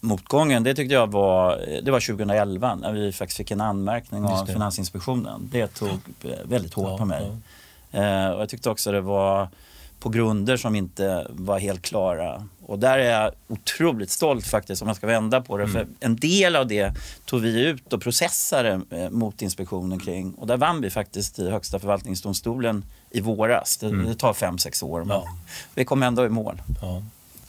motgången, 0.00 0.62
det 0.62 0.74
tyckte 0.74 0.94
jag 0.94 1.12
var, 1.12 1.60
det 1.82 1.90
var 1.90 2.00
2011 2.00 2.74
när 2.74 2.92
vi 2.92 3.12
faktiskt 3.12 3.36
fick 3.36 3.50
en 3.50 3.60
anmärkning 3.60 4.24
av. 4.24 4.46
Finansinspektionen. 4.46 5.48
Det 5.52 5.66
tog 5.66 5.90
eh, 6.24 6.30
väldigt 6.44 6.74
hårt 6.74 6.88
Ja, 6.90 6.98
på 6.98 7.04
mig. 7.04 7.32
Eh, 7.92 8.28
och 8.30 8.42
jag 8.42 8.48
tyckte 8.48 8.70
också 8.70 8.92
det 8.92 9.00
var 9.00 9.48
på 10.00 10.08
grunder 10.08 10.56
som 10.56 10.74
inte 10.74 11.26
var 11.30 11.58
helt 11.58 11.82
klara. 11.82 12.48
Och 12.66 12.78
där 12.78 12.98
är 12.98 13.10
jag 13.22 13.32
otroligt 13.48 14.10
stolt 14.10 14.46
faktiskt 14.46 14.82
om 14.82 14.86
man 14.86 14.94
ska 14.94 15.06
vända 15.06 15.40
på 15.40 15.56
det. 15.56 15.64
Mm. 15.64 15.74
För 15.74 15.86
en 16.00 16.16
del 16.16 16.56
av 16.56 16.66
det 16.66 16.94
tog 17.24 17.40
vi 17.40 17.66
ut 17.66 17.92
och 17.92 18.02
processade 18.02 18.80
eh, 18.90 19.10
mot 19.10 19.42
inspektionen 19.42 19.98
kring. 19.98 20.34
Och 20.34 20.46
där 20.46 20.56
vann 20.56 20.80
vi 20.80 20.90
faktiskt 20.90 21.38
i 21.38 21.50
Högsta 21.50 21.78
förvaltningsdomstolen 21.78 22.84
i 23.10 23.20
våras. 23.20 23.76
Det, 23.76 24.02
det 24.04 24.14
tar 24.14 24.34
fem, 24.34 24.58
sex 24.58 24.82
år 24.82 25.04
men 25.04 25.16
Mm. 25.16 25.22
Ja. 25.24 25.38
vi 25.74 25.84
kom 25.84 26.02
ändå 26.02 26.24
i 26.26 26.28
mål. 26.28 26.62
Ja. 26.82 27.02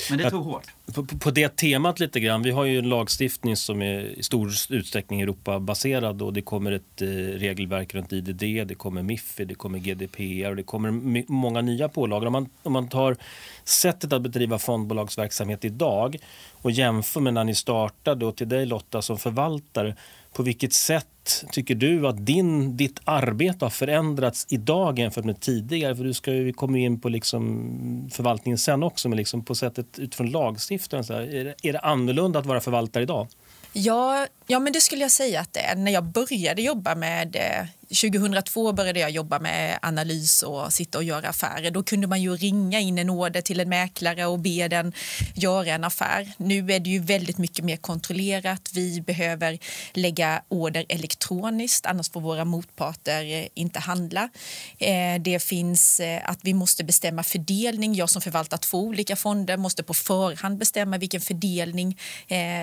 Men 0.10 0.18
det 0.20 0.30
tog 0.30 0.46
hårt. 0.46 0.68
På, 0.96 1.06
på- 1.06 1.32
det 1.32 1.56
temat 1.56 2.00
lite 2.00 2.20
grann. 2.20 2.44
Vi 2.44 2.52
har 2.52 2.66
ju 2.66 2.80
en 2.80 2.90
lagstiftning 2.90 3.56
som 3.56 3.82
är 3.82 4.00
i 4.00 4.24
stor 4.24 4.52
utsträckning 4.70 5.22
Europabaserad 5.22 6.22
och 6.22 6.34
det 6.34 6.42
kommer 6.42 6.72
ett 6.72 7.02
eh, 7.02 7.08
regelverk 7.40 7.96
runt 7.96 8.14
IDD, 8.14 8.68
det 8.68 8.76
kommer 8.78 9.04
MIFI, 9.04 9.46
det 9.46 9.56
kommer 9.56 9.80
GDPR 9.80 10.50
och 10.50 10.56
det 10.56 10.64
kommer 10.64 10.92
många 11.32 11.62
nya 11.62 11.90
pålagor. 11.90 12.28
Om 12.28 12.34
man, 12.34 12.50
om 12.64 12.74
man 12.74 12.88
tar 12.88 13.18
sättet 13.64 14.14
att 14.14 14.22
bedriva 14.22 14.60
fondbolagsverksamhet 14.60 15.66
idag 15.66 16.18
och 16.52 16.72
jämför 16.72 17.22
med 17.22 17.34
när 17.34 17.44
ni 17.44 17.56
startade 17.56 18.26
och 18.26 18.36
till 18.36 18.50
dig 18.50 18.66
Lotta 18.66 19.02
som 19.02 19.18
förvaltare. 19.18 19.96
På 20.34 20.44
vilket 20.44 20.74
sätt 20.74 21.46
tycker 21.52 21.76
du 21.76 22.08
att 22.08 22.26
din, 22.26 22.78
ditt 22.78 23.00
arbete 23.04 23.66
har 23.66 23.70
förändrats 23.70 24.46
idag 24.50 25.00
jämfört 25.00 25.26
med 25.26 25.40
tidigare? 25.40 25.96
För 25.96 26.04
du 26.04 26.14
ska 26.14 26.34
ju, 26.34 26.44
vi 26.44 26.54
kommer 26.54 26.80
ju 26.80 26.86
in 26.86 27.02
på 27.02 27.10
liksom 27.10 28.10
förvaltningen 28.14 28.58
sen 28.58 28.84
också, 28.84 29.10
men 29.10 29.18
liksom 29.18 29.46
på 29.46 29.56
sättet 29.56 30.00
utifrån 30.00 30.32
lagstiftaren. 30.32 31.04
Så 31.04 31.14
här, 31.14 31.22
är, 31.22 31.44
det, 31.44 31.56
är 31.64 31.74
det 31.74 31.80
annorlunda 31.80 32.40
att 32.40 32.46
vara 32.46 32.60
förvaltare 32.60 33.04
idag? 33.04 33.28
Ja, 33.74 34.28
ja, 34.48 34.60
men 34.60 34.74
det 34.74 34.82
skulle 34.82 35.02
jag 35.02 35.12
säga 35.12 35.40
att 35.42 35.54
det 35.54 35.60
är. 35.60 35.76
När 35.76 35.92
jag 35.92 36.04
började 36.04 36.62
jobba 36.62 36.96
med 36.96 37.36
eh, 37.36 37.68
2002 37.90 38.74
började 38.74 39.00
jag 39.00 39.12
jobba 39.12 39.40
med 39.40 39.80
analys 39.82 40.44
och 40.44 40.74
sitta 40.74 40.98
och 40.98 41.04
göra 41.04 41.30
affärer. 41.30 41.72
Då 41.72 41.84
kunde 41.84 42.08
man 42.08 42.22
ju 42.22 42.36
ringa 42.36 42.80
in 42.80 42.98
en 42.98 43.10
order 43.10 43.42
till 43.42 43.60
en 43.60 43.70
mäklare 43.70 44.26
och 44.26 44.40
be 44.40 44.68
den 44.68 44.94
göra 45.36 45.70
en 45.70 45.84
affär. 45.84 46.32
Nu 46.38 46.72
är 46.72 46.80
det 46.80 46.90
ju 46.90 47.00
väldigt 47.00 47.38
mycket 47.38 47.66
mer 47.66 47.78
kontrollerat. 47.78 48.70
Vi 48.74 49.02
behöver 49.02 49.60
lägga 49.94 50.42
order 50.48 50.86
elektroniskt, 50.90 51.86
annars 51.86 52.10
får 52.12 52.22
våra 52.22 52.46
motparter 52.46 53.24
eh, 53.24 53.48
inte 53.54 53.80
handla. 53.80 54.30
Eh, 54.78 55.22
det 55.22 55.44
finns 55.44 56.00
eh, 56.00 56.22
att 56.30 56.40
vi 56.42 56.54
måste 56.54 56.84
bestämma 56.84 57.24
fördelning. 57.24 57.96
Jag 57.96 58.10
som 58.10 58.22
förvaltar 58.22 58.58
två 58.58 58.80
olika 58.80 59.16
fonder 59.16 59.58
måste 59.58 59.84
på 59.84 59.94
förhand 59.94 60.58
bestämma 60.58 60.98
vilken 60.98 61.22
fördelning 61.22 62.00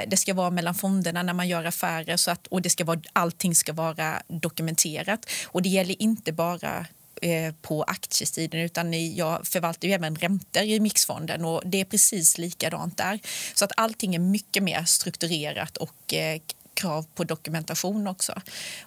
det 0.06 0.16
ska 0.16 0.34
vara 0.34 0.50
mellan 0.50 0.74
fonderna 0.74 1.22
när 1.22 1.32
man 1.32 1.48
gör 1.48 1.64
affärer 1.64 2.16
så 2.16 2.30
att, 2.30 2.46
och 2.46 2.62
det 2.62 2.70
ska 2.70 2.84
vara, 2.84 3.00
allting 3.12 3.54
ska 3.54 3.72
vara 3.72 4.22
dokumenterat. 4.28 5.15
Och 5.44 5.62
det 5.62 5.68
gäller 5.68 6.02
inte 6.02 6.32
bara 6.32 6.86
eh, 7.22 7.54
på 7.62 7.82
aktiesidan 7.82 8.60
utan 8.60 9.14
jag 9.14 9.46
förvaltar 9.46 9.88
ju 9.88 9.94
även 9.94 10.16
räntor 10.16 10.62
i 10.62 10.80
mixfonden 10.80 11.44
och 11.44 11.62
det 11.64 11.80
är 11.80 11.84
precis 11.84 12.38
likadant 12.38 12.96
där. 12.96 13.20
Så 13.54 13.64
att 13.64 13.72
allting 13.76 14.14
är 14.14 14.18
mycket 14.18 14.62
mer 14.62 14.84
strukturerat 14.84 15.76
och 15.76 16.14
eh, 16.14 16.40
krav 16.76 17.06
på 17.14 17.24
dokumentation 17.24 18.06
också. 18.06 18.32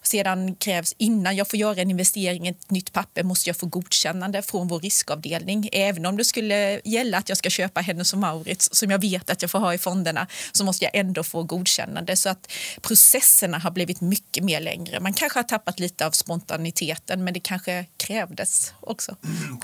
Sedan 0.01 0.55
krävs, 0.55 0.96
innan 0.98 1.36
jag 1.36 1.50
får 1.50 1.60
göra 1.60 1.81
en 1.81 1.91
investering 1.91 2.48
i 2.48 2.50
ett 2.50 2.72
nytt 2.72 2.93
papper 2.93 3.24
måste 3.24 3.50
jag 3.50 3.58
få 3.58 3.65
godkännande 3.65 4.41
från 4.41 4.67
vår 4.67 4.79
riskavdelning. 4.79 5.69
Även 5.72 6.05
om 6.05 6.17
det 6.17 6.25
skulle 6.25 6.81
gälla 6.86 7.17
att 7.17 7.29
jag 7.29 7.38
ska 7.38 7.50
köpa 7.50 7.81
Hennes 7.81 8.13
och 8.13 8.19
Mauritz 8.19 8.69
som 8.72 8.91
jag 8.91 9.01
vet 9.01 9.29
att 9.29 9.41
jag 9.41 9.51
får 9.51 9.60
ha 9.60 9.74
i 9.74 9.77
fonderna 9.77 10.27
så 10.51 10.63
måste 10.63 10.86
jag 10.86 10.96
ändå 10.96 11.24
få 11.24 11.43
godkännande. 11.43 12.15
Så 12.15 12.29
att 12.29 12.51
processerna 12.81 13.58
har 13.58 13.72
blivit 13.72 14.01
mycket 14.01 14.43
mer 14.43 14.60
längre. 14.60 15.00
Man 15.00 15.13
kanske 15.13 15.39
har 15.39 15.43
tappat 15.43 15.79
lite 15.79 16.05
av 16.05 16.12
spontaniteten 16.12 17.24
men 17.24 17.34
det 17.34 17.39
kanske 17.39 17.86
krävdes 17.98 18.74
också. 18.81 19.15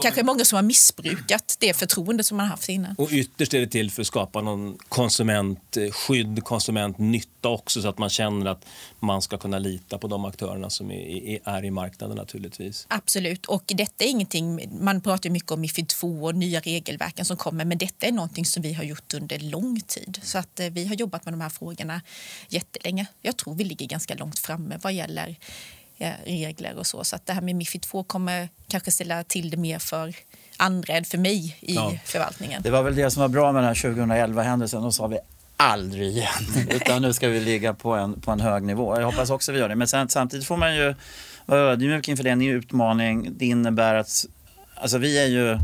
Kanske 0.02 0.24
många 0.24 0.46
som 0.46 0.56
har 0.56 0.64
missbrukat 0.64 1.58
det 1.60 1.74
förtroende 1.74 2.24
som 2.24 2.38
man 2.38 2.48
haft 2.48 2.70
innan. 2.70 2.96
Och 2.98 3.10
ytterst 3.12 3.54
är 3.54 3.60
det 3.60 3.68
till 3.68 3.92
för 3.92 4.02
att 4.02 4.08
skapa 4.08 4.42
någon 4.42 4.78
konsumentskydd, 4.90 6.44
konsumentnytta 6.44 7.50
också 7.50 7.82
så 7.82 7.88
att 7.88 7.98
man 7.98 8.10
känner 8.16 8.52
att 8.52 8.66
man 9.00 9.22
ska 9.22 9.38
kunna 9.38 9.60
lita 9.60 9.98
på 9.98 10.08
de 10.08 10.26
aktörerna 10.26 10.70
som 10.70 10.92
är, 10.92 11.66
i 11.66 11.72
marknaden 11.72 12.18
naturligtvis. 12.18 12.86
Absolut. 12.90 13.46
Och 13.46 13.64
detta 13.68 14.04
är 14.06 14.08
ingenting, 14.10 14.60
man 14.84 15.02
pratar 15.02 15.30
mycket 15.30 15.52
om 15.52 15.62
Mifid 15.62 15.88
2 15.88 16.08
och 16.24 16.36
nya 16.36 16.60
regelverken 16.60 17.26
som 17.26 17.38
kommer 17.38 17.66
men 17.66 17.78
detta 17.78 18.06
är 18.08 18.12
någonting 18.12 18.46
som 18.46 18.64
vi 18.64 18.74
har 18.74 18.84
gjort 18.84 19.14
under 19.14 19.40
lång 19.40 19.82
tid. 19.82 20.20
Så 20.24 20.38
att 20.38 20.60
eh, 20.60 20.70
vi 20.70 20.86
har 20.88 20.96
jobbat 20.96 21.26
med 21.26 21.34
de 21.34 21.42
här 21.42 21.50
frågorna 21.50 22.02
jättelänge. 22.50 23.06
Jag 23.22 23.38
tror 23.38 23.56
vi 23.56 23.64
ligger 23.64 23.86
ganska 23.88 24.16
långt 24.16 24.40
framme 24.40 24.80
vad 24.82 24.94
gäller 24.94 25.36
eh, 25.98 26.12
regler 26.26 26.76
och 26.78 26.88
så. 26.88 27.04
Så 27.04 27.16
att 27.16 27.26
det 27.26 27.34
här 27.34 27.42
med 27.42 27.56
Mifid 27.56 27.82
2 27.82 28.04
kommer 28.04 28.50
kanske 28.68 28.92
ställa 28.92 29.24
till 29.24 29.50
det 29.50 29.58
mer 29.58 29.80
för 29.80 30.16
andra 30.58 30.94
än 30.94 31.06
för 31.06 31.18
mig 31.18 31.58
i 31.62 31.76
Ja. 31.76 31.94
förvaltningen. 32.06 32.62
Det 32.62 32.70
var 32.72 32.84
väl 32.84 32.96
det 32.96 33.12
som 33.12 33.22
var 33.22 33.28
bra 33.30 33.52
med 33.52 33.64
den 33.64 33.68
här 33.68 33.76
2011-händelsen. 33.76 34.82
Då 34.84 34.92
sa 34.92 35.08
vi 35.08 35.18
aldrig 35.58 36.08
igen. 36.08 36.28
Utan 36.70 37.02
nu 37.02 37.14
ska 37.14 37.28
vi 37.28 37.40
ligga 37.40 37.74
på 37.74 37.94
en, 37.94 38.22
på 38.22 38.32
en 38.32 38.40
hög 38.40 38.64
nivå. 38.64 39.00
Jag 39.00 39.06
hoppas 39.06 39.30
också 39.30 39.52
vi 39.52 39.60
gör 39.60 39.70
det. 39.70 39.76
Men 39.76 39.88
sen, 39.88 40.10
samtidigt 40.10 40.48
får 40.48 40.58
man 40.58 40.76
ju 40.76 40.96
vara 41.46 41.60
ödmjuk 41.60 42.08
inför 42.08 42.24
det. 42.24 42.30
En 42.30 42.42
utmaning. 42.42 43.30
Det 43.38 43.46
innebär 43.46 43.96
att 43.96 44.26
alltså 44.76 44.98
vi 44.98 45.24
är 45.24 45.28
ju 45.28 45.60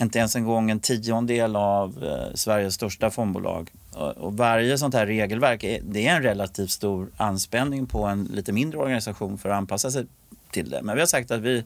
inte 0.00 0.18
ens 0.18 0.36
en 0.36 0.44
gång 0.44 0.70
en 0.70 0.80
tiondel 0.80 1.56
av 1.56 2.04
eh, 2.04 2.34
Sveriges 2.34 2.74
största 2.74 3.10
fondbolag. 3.10 3.70
Och, 3.92 4.16
och 4.16 4.36
varje 4.36 4.78
sånt 4.78 4.94
här 4.94 5.06
regelverk 5.06 5.64
är, 5.64 5.80
det 5.82 6.06
är 6.06 6.16
en 6.16 6.22
relativt 6.22 6.70
stor 6.70 7.08
anspänning 7.16 7.86
på 7.86 8.04
en 8.04 8.24
lite 8.24 8.52
mindre 8.52 8.78
organisation 8.78 9.38
för 9.38 9.48
att 9.48 9.56
anpassa 9.56 9.90
sig 9.90 10.06
till 10.50 10.70
det. 10.70 10.82
Men 10.82 10.94
vi 10.94 11.00
har 11.00 11.06
sagt 11.06 11.30
att 11.30 11.40
vi, 11.40 11.64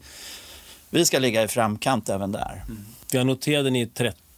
vi 0.91 1.07
ska 1.07 1.19
ligga 1.19 1.43
i 1.43 1.49
framkant 1.49 2.09
även 2.09 2.33
där. 2.33 2.65
Jag 3.11 3.27
noterade 3.27 3.71
ni 3.71 3.87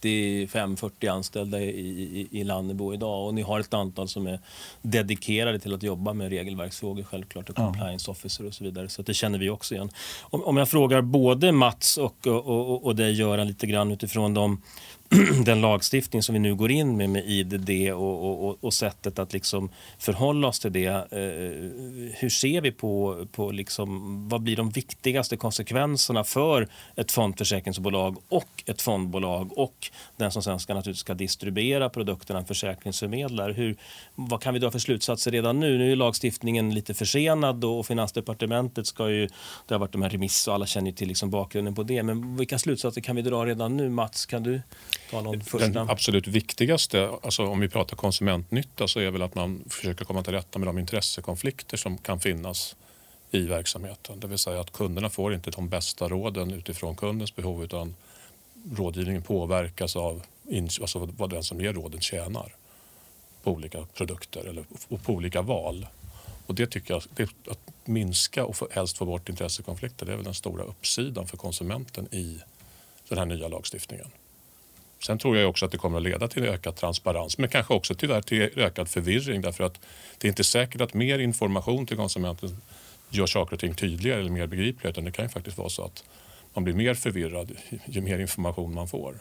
35-40 0.01 1.11
anställda 1.11 1.59
i, 1.59 1.69
i, 1.69 2.27
i 2.31 2.43
Lannebo 2.43 2.93
idag 2.93 3.27
och 3.27 3.33
ni 3.33 3.41
har 3.41 3.59
ett 3.59 3.73
antal 3.73 4.07
som 4.07 4.27
är 4.27 4.39
dedikerade 4.81 5.59
till 5.59 5.73
att 5.73 5.83
jobba 5.83 6.13
med 6.13 6.29
regelverksfrågor 6.29 7.03
självklart 7.03 7.49
och 7.49 7.55
compliance 7.55 8.11
officer 8.11 8.45
och 8.45 8.53
så 8.53 8.63
vidare. 8.63 8.89
Så 8.89 9.01
det 9.01 9.13
känner 9.13 9.39
vi 9.39 9.49
också 9.49 9.75
igen. 9.75 9.89
Om, 10.21 10.43
om 10.43 10.57
jag 10.57 10.69
frågar 10.69 11.01
både 11.01 11.51
Mats 11.51 11.97
och, 11.97 12.27
och, 12.27 12.47
och, 12.47 12.85
och 12.85 12.95
dig 12.95 13.13
Göran 13.13 13.47
lite 13.47 13.67
grann 13.67 13.91
utifrån 13.91 14.33
de 14.33 14.61
den 15.45 15.61
lagstiftning 15.61 16.23
som 16.23 16.33
vi 16.33 16.39
nu 16.39 16.55
går 16.55 16.71
in 16.71 16.97
med 16.97 17.09
med 17.09 17.23
IDD 17.25 17.91
och, 17.93 18.23
och, 18.23 18.49
och, 18.49 18.57
och 18.61 18.73
sättet 18.73 19.19
att 19.19 19.33
liksom 19.33 19.69
förhålla 19.97 20.47
oss 20.47 20.59
till 20.59 20.73
det. 20.73 20.87
Eh, 20.87 22.11
hur 22.19 22.29
ser 22.29 22.61
vi 22.61 22.71
på, 22.71 23.25
på 23.31 23.51
liksom, 23.51 24.29
vad 24.29 24.41
blir 24.41 24.55
de 24.55 24.69
viktigaste 24.69 25.37
konsekvenserna 25.37 26.23
för 26.23 26.67
ett 26.95 27.11
fondförsäkringsbolag 27.11 28.17
och 28.29 28.63
ett 28.65 28.81
fondbolag 28.81 29.57
och 29.57 29.91
den 30.17 30.31
som 30.31 30.43
sen 30.43 30.59
ska, 30.59 30.73
naturligtvis 30.73 31.01
ska 31.01 31.13
distribuera 31.13 31.89
produkterna, 31.89 32.39
en 32.39 32.45
försäkringsförmedlare. 32.45 33.53
Hur, 33.53 33.75
vad 34.15 34.41
kan 34.41 34.53
vi 34.53 34.59
dra 34.59 34.71
för 34.71 34.79
slutsatser 34.79 35.31
redan 35.31 35.59
nu? 35.59 35.77
Nu 35.77 35.91
är 35.91 35.95
lagstiftningen 35.95 36.73
lite 36.73 36.93
försenad 36.93 37.65
och 37.65 37.85
Finansdepartementet 37.85 38.87
ska 38.87 39.09
ju, 39.09 39.27
det 39.67 39.73
har 39.73 39.79
varit 39.79 39.91
de 39.91 40.01
här 40.01 40.09
remiss 40.09 40.47
och 40.47 40.53
alla 40.53 40.65
känner 40.65 40.87
ju 40.87 40.95
till 40.95 41.07
liksom 41.07 41.29
bakgrunden 41.29 41.75
på 41.75 41.83
det. 41.83 42.03
Men 42.03 42.37
vilka 42.37 42.59
slutsatser 42.59 43.01
kan 43.01 43.15
vi 43.15 43.21
dra 43.21 43.45
redan 43.45 43.77
nu? 43.77 43.89
Mats, 43.89 44.25
kan 44.25 44.43
du 44.43 44.61
ta 45.11 45.21
någon 45.21 45.41
första? 45.41 45.67
Den 45.67 45.89
absolut 45.89 46.27
viktigaste, 46.27 47.11
alltså 47.23 47.45
om 47.45 47.59
vi 47.59 47.69
pratar 47.69 47.97
konsumentnytta, 47.97 48.87
så 48.87 48.99
är 48.99 49.11
väl 49.11 49.21
att 49.21 49.35
man 49.35 49.63
försöker 49.69 50.05
komma 50.05 50.23
till 50.23 50.33
rätta 50.33 50.59
med 50.59 50.67
de 50.67 50.77
intressekonflikter 50.77 51.77
som 51.77 51.97
kan 51.97 52.19
finnas 52.19 52.75
i 53.31 53.41
verksamheten. 53.41 54.19
Det 54.19 54.27
vill 54.27 54.37
säga 54.37 54.59
att 54.61 54.73
kunderna 54.73 55.09
får 55.09 55.33
inte 55.33 55.51
de 55.51 55.69
bästa 55.69 56.07
råden 56.07 56.53
utifrån 56.53 56.95
kundens 56.95 57.35
behov 57.35 57.63
utan 57.63 57.95
rådgivningen 58.75 59.21
påverkas 59.21 59.95
av 59.95 60.21
alltså 60.81 61.09
vad 61.17 61.29
den 61.29 61.43
som 61.43 61.61
ger 61.61 61.73
råden 61.73 62.01
tjänar 62.01 62.55
på 63.43 63.51
olika 63.51 63.85
produkter 63.93 64.45
eller 64.45 64.65
på 65.03 65.13
olika 65.13 65.41
val. 65.41 65.87
Och 66.45 66.55
det 66.55 66.67
tycker 66.67 66.93
jag, 66.93 67.03
det, 67.15 67.29
att 67.51 67.59
minska 67.85 68.45
och 68.45 68.55
få, 68.55 68.67
helst 68.71 68.97
få 68.97 69.05
bort 69.05 69.29
intressekonflikter, 69.29 70.05
det 70.05 70.11
är 70.11 70.15
väl 70.15 70.25
den 70.25 70.33
stora 70.33 70.63
uppsidan 70.63 71.27
för 71.27 71.37
konsumenten 71.37 72.07
i 72.13 72.39
den 73.09 73.17
här 73.17 73.25
nya 73.25 73.47
lagstiftningen. 73.47 74.07
Sen 74.99 75.17
tror 75.17 75.37
jag 75.37 75.49
också 75.49 75.65
att 75.65 75.71
det 75.71 75.77
kommer 75.77 75.97
att 75.97 76.03
leda 76.03 76.27
till 76.27 76.43
ökad 76.43 76.75
transparens 76.75 77.37
men 77.37 77.49
kanske 77.49 77.73
också 77.73 77.95
tyvärr 77.95 78.21
till 78.21 78.41
ökad 78.55 78.89
förvirring 78.89 79.41
därför 79.41 79.63
att 79.63 79.79
det 80.17 80.27
är 80.27 80.29
inte 80.29 80.43
säkert 80.43 80.81
att 80.81 80.93
mer 80.93 81.19
information 81.19 81.85
till 81.85 81.97
konsumenten 81.97 82.61
gör 83.09 83.25
saker 83.25 83.53
och 83.53 83.59
ting 83.59 83.75
tydligare 83.75 84.19
eller 84.19 84.29
mer 84.29 84.47
begripliga 84.47 84.89
utan 84.89 85.03
det 85.03 85.11
kan 85.11 85.25
ju 85.25 85.29
faktiskt 85.29 85.57
vara 85.57 85.69
så 85.69 85.83
att 85.83 86.03
man 86.53 86.63
blir 86.63 86.73
mer 86.73 86.93
förvirrad 86.93 87.51
ju 87.85 88.01
mer 88.01 88.19
information 88.19 88.73
man 88.73 88.87
får. 88.87 89.19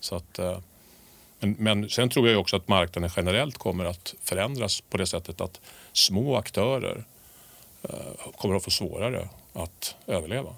Så 0.00 0.16
att, 0.16 0.38
eh, 0.38 0.58
men, 1.38 1.56
men 1.58 1.90
sen 1.90 2.08
tror 2.08 2.28
jag 2.28 2.40
också 2.40 2.56
att 2.56 2.68
marknaden 2.68 3.10
generellt 3.16 3.58
kommer 3.58 3.84
att 3.84 4.14
förändras 4.22 4.80
på 4.80 4.96
det 4.96 5.06
sättet 5.06 5.40
att 5.40 5.60
små 5.92 6.36
aktörer 6.36 7.04
eh, 7.82 8.32
kommer 8.36 8.56
att 8.56 8.64
få 8.64 8.70
svårare 8.70 9.28
att 9.52 9.96
överleva. 10.06 10.54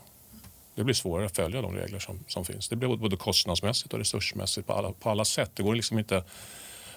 Det 0.77 0.85
blir 0.85 0.95
svårare 0.95 1.27
att 1.27 1.37
följa 1.37 1.63
de 1.63 1.75
regler 1.75 1.99
som, 1.99 2.25
som 2.29 2.45
finns. 2.45 2.69
Det 2.69 2.77
blir 2.77 2.97
både 2.97 3.17
kostnadsmässigt 3.17 3.93
och 3.93 3.99
resursmässigt 3.99 4.67
på 4.67 4.73
alla, 4.73 4.93
på 4.93 5.11
alla 5.11 5.25
sätt. 5.25 5.51
Det 5.55 5.63
går 5.63 5.75
liksom 5.75 5.99
inte... 5.99 6.25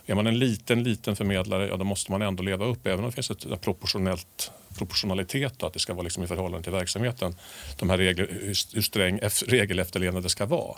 är 0.06 0.16
man 0.16 0.28
en 0.28 0.40
liten, 0.40 0.84
liten 0.84 1.16
förmedlare, 1.16 1.68
ja, 1.68 1.78
då 1.78 1.84
måste 1.84 2.12
man 2.12 2.22
ändå 2.22 2.44
leva 2.44 2.66
upp, 2.66 2.88
även 2.88 3.00
om 3.00 3.06
det 3.06 3.12
finns 3.12 3.32
ett 3.32 3.62
proportionellt 3.62 4.52
proportionalitet 4.78 5.62
och 5.62 5.68
att 5.68 5.74
det 5.74 5.80
ska 5.80 5.94
vara 5.94 6.04
liksom 6.04 6.24
i 6.24 6.28
förhållande 6.28 6.64
till 6.64 6.72
verksamheten. 6.72 7.36
De 7.80 7.90
här 7.90 7.98
regler, 7.98 8.28
hur, 8.32 8.76
hur 8.76 8.82
sträng 8.82 9.20
regelefterlevnad 9.48 10.24
det 10.24 10.30
ska 10.30 10.46
vara. 10.46 10.78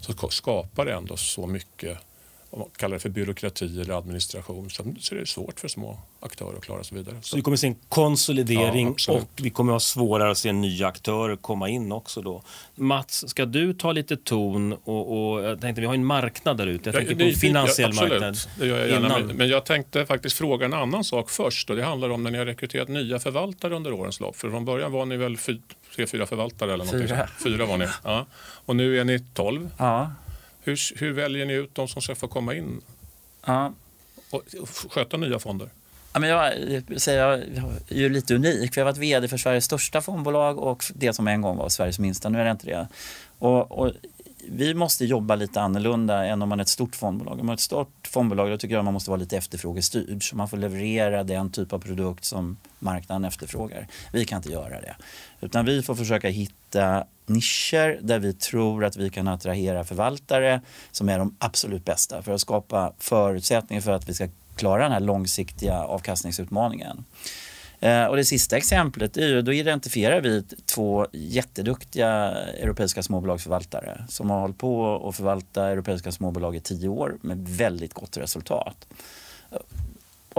Så 0.00 0.28
skapar 0.30 0.84
det 0.84 0.92
ändå 0.92 1.16
så 1.16 1.46
mycket 1.46 1.98
om 2.50 2.58
man 2.58 2.68
kallar 2.76 2.94
det 2.94 3.00
för 3.00 3.08
byråkrati 3.08 3.80
eller 3.80 3.98
administration 3.98 4.70
så 4.70 5.14
är 5.14 5.18
det 5.18 5.26
svårt 5.26 5.60
för 5.60 5.68
små 5.68 5.98
aktörer 6.20 6.56
att 6.56 6.64
klara 6.64 6.84
sig 6.84 6.98
vidare. 6.98 7.16
Så 7.22 7.36
vi 7.36 7.42
kommer 7.42 7.54
att 7.54 7.60
se 7.60 7.66
en 7.66 7.76
konsolidering 7.88 8.94
ja, 9.08 9.12
och 9.12 9.30
vi 9.36 9.50
kommer 9.50 9.72
att 9.72 9.74
ha 9.74 9.80
svårare 9.80 10.30
att 10.30 10.38
se 10.38 10.52
nya 10.52 10.86
aktörer 10.86 11.36
komma 11.36 11.68
in 11.68 11.92
också 11.92 12.22
då. 12.22 12.42
Mats, 12.74 13.28
ska 13.28 13.46
du 13.46 13.74
ta 13.74 13.92
lite 13.92 14.16
ton 14.16 14.72
och, 14.72 15.32
och 15.32 15.44
jag 15.44 15.60
tänkte 15.60 15.80
vi 15.80 15.86
har 15.86 15.94
en 15.94 16.04
marknad 16.04 16.56
där 16.56 16.66
ute. 16.66 16.88
Jag 16.88 16.94
tänker 16.94 17.12
ja, 17.12 17.26
det, 17.26 17.32
på 17.32 17.38
finansiell 17.38 17.90
ja, 17.94 18.02
marknad. 18.02 18.36
Det 18.58 18.66
gör 18.66 18.78
jag 18.78 18.88
gärna. 18.88 19.18
Innan. 19.18 19.36
Men 19.36 19.48
jag 19.48 19.64
tänkte 19.64 20.06
faktiskt 20.06 20.36
fråga 20.36 20.66
en 20.66 20.74
annan 20.74 21.04
sak 21.04 21.30
först 21.30 21.70
och 21.70 21.76
det 21.76 21.84
handlar 21.84 22.08
om 22.08 22.22
när 22.22 22.30
ni 22.30 22.38
har 22.38 22.46
rekryterat 22.46 22.88
nya 22.88 23.18
förvaltare 23.18 23.76
under 23.76 23.92
årens 23.92 24.20
lopp. 24.20 24.36
För 24.36 24.50
från 24.50 24.64
början 24.64 24.92
var 24.92 25.06
ni 25.06 25.16
väl 25.16 25.36
fy, 25.36 25.58
tre, 25.96 26.06
fyra 26.06 26.26
förvaltare 26.26 26.74
eller 26.74 26.84
någonting. 26.84 27.08
Fyra. 27.08 27.28
Fyra 27.44 27.66
var 27.66 27.78
ni. 27.78 27.86
Ja. 28.04 28.26
Och 28.38 28.76
nu 28.76 29.00
är 29.00 29.04
ni 29.04 29.18
tolv. 29.34 29.70
Ja. 29.78 30.10
Hur, 30.66 30.98
hur 31.00 31.12
väljer 31.12 31.46
ni 31.46 31.52
ut 31.52 31.74
de 31.74 31.88
som 31.88 32.02
ska 32.02 32.14
få 32.14 32.28
komma 32.28 32.54
in 32.54 32.80
ja. 33.46 33.72
och 34.30 34.42
sköta 34.90 35.16
nya 35.16 35.38
fonder? 35.38 35.68
Ja, 36.12 36.20
men 36.20 36.30
jag, 36.30 36.52
säger, 37.00 37.20
jag 37.20 37.38
är 37.88 37.96
ju 37.96 38.08
lite 38.08 38.34
unik, 38.34 38.74
för 38.74 38.80
jag 38.80 38.86
har 38.86 38.92
varit 38.92 39.02
vd 39.02 39.28
för 39.28 39.36
Sveriges 39.36 39.64
största 39.64 40.00
fondbolag 40.00 40.58
och 40.58 40.84
det 40.94 41.12
som 41.12 41.28
en 41.28 41.42
gång 41.42 41.56
var 41.56 41.68
Sveriges 41.68 41.98
minsta. 41.98 42.28
Nu 42.28 42.40
är 42.40 42.44
det 42.44 42.50
inte 42.50 42.66
det. 42.66 42.88
Och, 43.38 43.72
och 43.72 43.92
vi 44.50 44.74
måste 44.74 45.04
jobba 45.04 45.34
lite 45.34 45.60
annorlunda 45.60 46.24
än 46.24 46.42
om 46.42 46.48
man 46.48 46.60
är 46.60 46.62
ett 46.62 46.68
stort 46.68 46.96
fondbolag. 46.96 47.40
Om 47.40 47.46
man 47.46 47.52
är 47.52 47.56
ett 47.56 47.60
stort 47.60 48.08
fondbolag 48.08 48.50
då 48.50 48.58
tycker 48.58 48.74
jag 48.74 48.84
man 48.84 48.94
måste 48.94 49.10
vara 49.10 49.20
lite 49.20 49.36
efterfrågestyrd. 49.36 50.28
Så 50.28 50.36
man 50.36 50.48
får 50.48 50.56
leverera 50.56 51.24
den 51.24 51.50
typ 51.50 51.72
av 51.72 51.78
produkt 51.78 52.24
som 52.24 52.56
marknaden 52.78 53.24
efterfrågar. 53.24 53.86
Vi 54.12 54.24
kan 54.24 54.36
inte 54.36 54.52
göra 54.52 54.80
det. 54.80 54.96
Utan 55.40 55.64
vi 55.64 55.82
får 55.82 55.94
försöka 55.94 56.28
hitta 56.28 57.04
nischer 57.26 57.98
där 58.02 58.18
vi 58.18 58.32
tror 58.32 58.84
att 58.84 58.96
vi 58.96 59.10
kan 59.10 59.28
attrahera 59.28 59.84
förvaltare 59.84 60.60
som 60.90 61.08
är 61.08 61.18
de 61.18 61.36
absolut 61.38 61.84
bästa 61.84 62.22
för 62.22 62.32
att 62.32 62.40
skapa 62.40 62.92
förutsättningar 62.98 63.80
för 63.80 63.92
att 63.92 64.08
vi 64.08 64.14
ska 64.14 64.28
klara 64.56 64.82
den 64.82 64.92
här 64.92 65.00
långsiktiga 65.00 65.78
avkastningsutmaningen. 65.78 67.04
Eh, 67.80 68.04
och 68.04 68.16
det 68.16 68.24
sista 68.24 68.56
exemplet 68.56 69.16
är 69.16 69.28
ju, 69.28 69.42
då 69.42 69.52
identifierar 69.52 70.20
vi 70.20 70.42
två 70.66 71.06
jätteduktiga 71.12 72.10
europeiska 72.32 73.02
småbolagsförvaltare 73.02 74.04
som 74.08 74.30
har 74.30 74.40
hållit 74.40 74.58
på 74.58 75.02
att 75.08 75.16
förvalta 75.16 75.68
europeiska 75.68 76.12
småbolag 76.12 76.56
i 76.56 76.60
tio 76.60 76.88
år 76.88 77.16
med 77.20 77.48
väldigt 77.48 77.94
gott 77.94 78.16
resultat. 78.16 78.86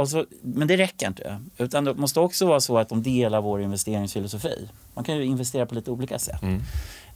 Så, 0.08 0.26
men 0.42 0.68
det 0.68 0.78
räcker 0.78 1.08
inte. 1.08 1.40
Utan 1.58 1.86
det 1.86 1.94
måste 1.94 2.20
också 2.20 2.46
vara 2.46 2.60
så 2.60 2.78
att 2.78 2.90
de 2.90 3.04
delar 3.04 3.42
vår 3.42 3.62
investeringsfilosofi. 3.62 4.70
Man 4.94 5.04
kan 5.04 5.18
ju 5.18 5.26
investera 5.26 5.66
på 5.66 5.76
lite 5.76 5.92
olika 5.92 6.20
sätt. 6.20 6.42
Mm. 6.42 6.62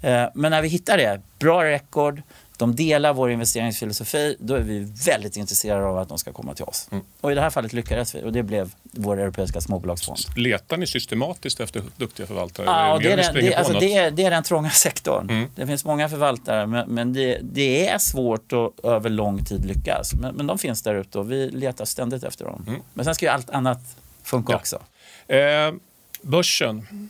Eh, 0.02 0.30
men 0.34 0.52
när 0.52 0.62
vi 0.62 0.68
hittar 0.68 0.98
det, 0.98 1.22
bra 1.40 1.64
rekord, 1.64 2.22
de 2.62 2.76
delar 2.76 3.14
vår 3.14 3.32
investeringsfilosofi, 3.32 4.36
då 4.40 4.56
är 4.56 4.60
vi 4.60 4.80
väldigt 5.06 5.38
intresserade 5.38 5.86
av 5.86 5.98
att 5.98 6.10
de 6.10 6.18
ska 6.18 6.34
komma 6.34 6.54
till 6.54 6.66
oss. 6.66 6.88
Mm. 6.92 7.04
Och 7.22 7.32
i 7.32 7.36
det 7.36 7.42
här 7.42 7.50
fallet 7.50 7.74
lyckades 7.74 8.16
vi 8.16 8.24
och 8.24 8.32
det 8.32 8.44
blev 8.44 8.72
vår 8.82 9.20
europeiska 9.20 9.62
småbolagsfond. 9.62 10.20
Letar 10.36 10.78
ni 10.78 10.88
systematiskt 10.88 11.60
efter 11.60 11.84
duktiga 11.98 12.28
förvaltare? 12.28 12.66
Ja, 12.66 13.00
det, 13.02 13.12
är 13.12 13.18
den, 13.18 13.36
det, 13.36 13.56
alltså 13.56 13.74
det, 13.74 13.96
är, 13.96 14.12
det 14.12 14.24
är 14.24 14.32
den 14.32 14.44
trånga 14.44 14.70
sektorn. 14.70 15.30
Mm. 15.30 15.50
Det 15.56 15.68
finns 15.68 15.86
många 15.86 16.10
förvaltare 16.10 16.68
men, 16.68 16.90
men 16.90 17.14
det, 17.14 17.40
det, 17.42 17.88
är 17.88 17.98
svårt 17.98 18.54
att 18.54 18.86
över 18.86 19.10
lång 19.10 19.46
tid 19.46 19.66
lyckas. 19.66 20.14
Men, 20.14 20.36
men 20.36 20.48
de 20.48 20.58
finns 20.58 20.82
där 20.84 20.96
ute 20.96 21.20
och 21.20 21.32
vi 21.32 21.50
letar 21.50 21.86
ständigt 21.86 22.24
efter 22.24 22.46
dem. 22.46 22.66
Mm. 22.68 22.82
Men 22.94 23.06
sen 23.06 23.16
ska 23.16 23.26
ju 23.26 23.32
allt 23.32 23.50
annat 23.50 23.80
funka 24.24 24.54
ja. 24.54 24.58
också. 24.58 24.80
Eh, 25.28 25.74
börsen. 26.22 27.10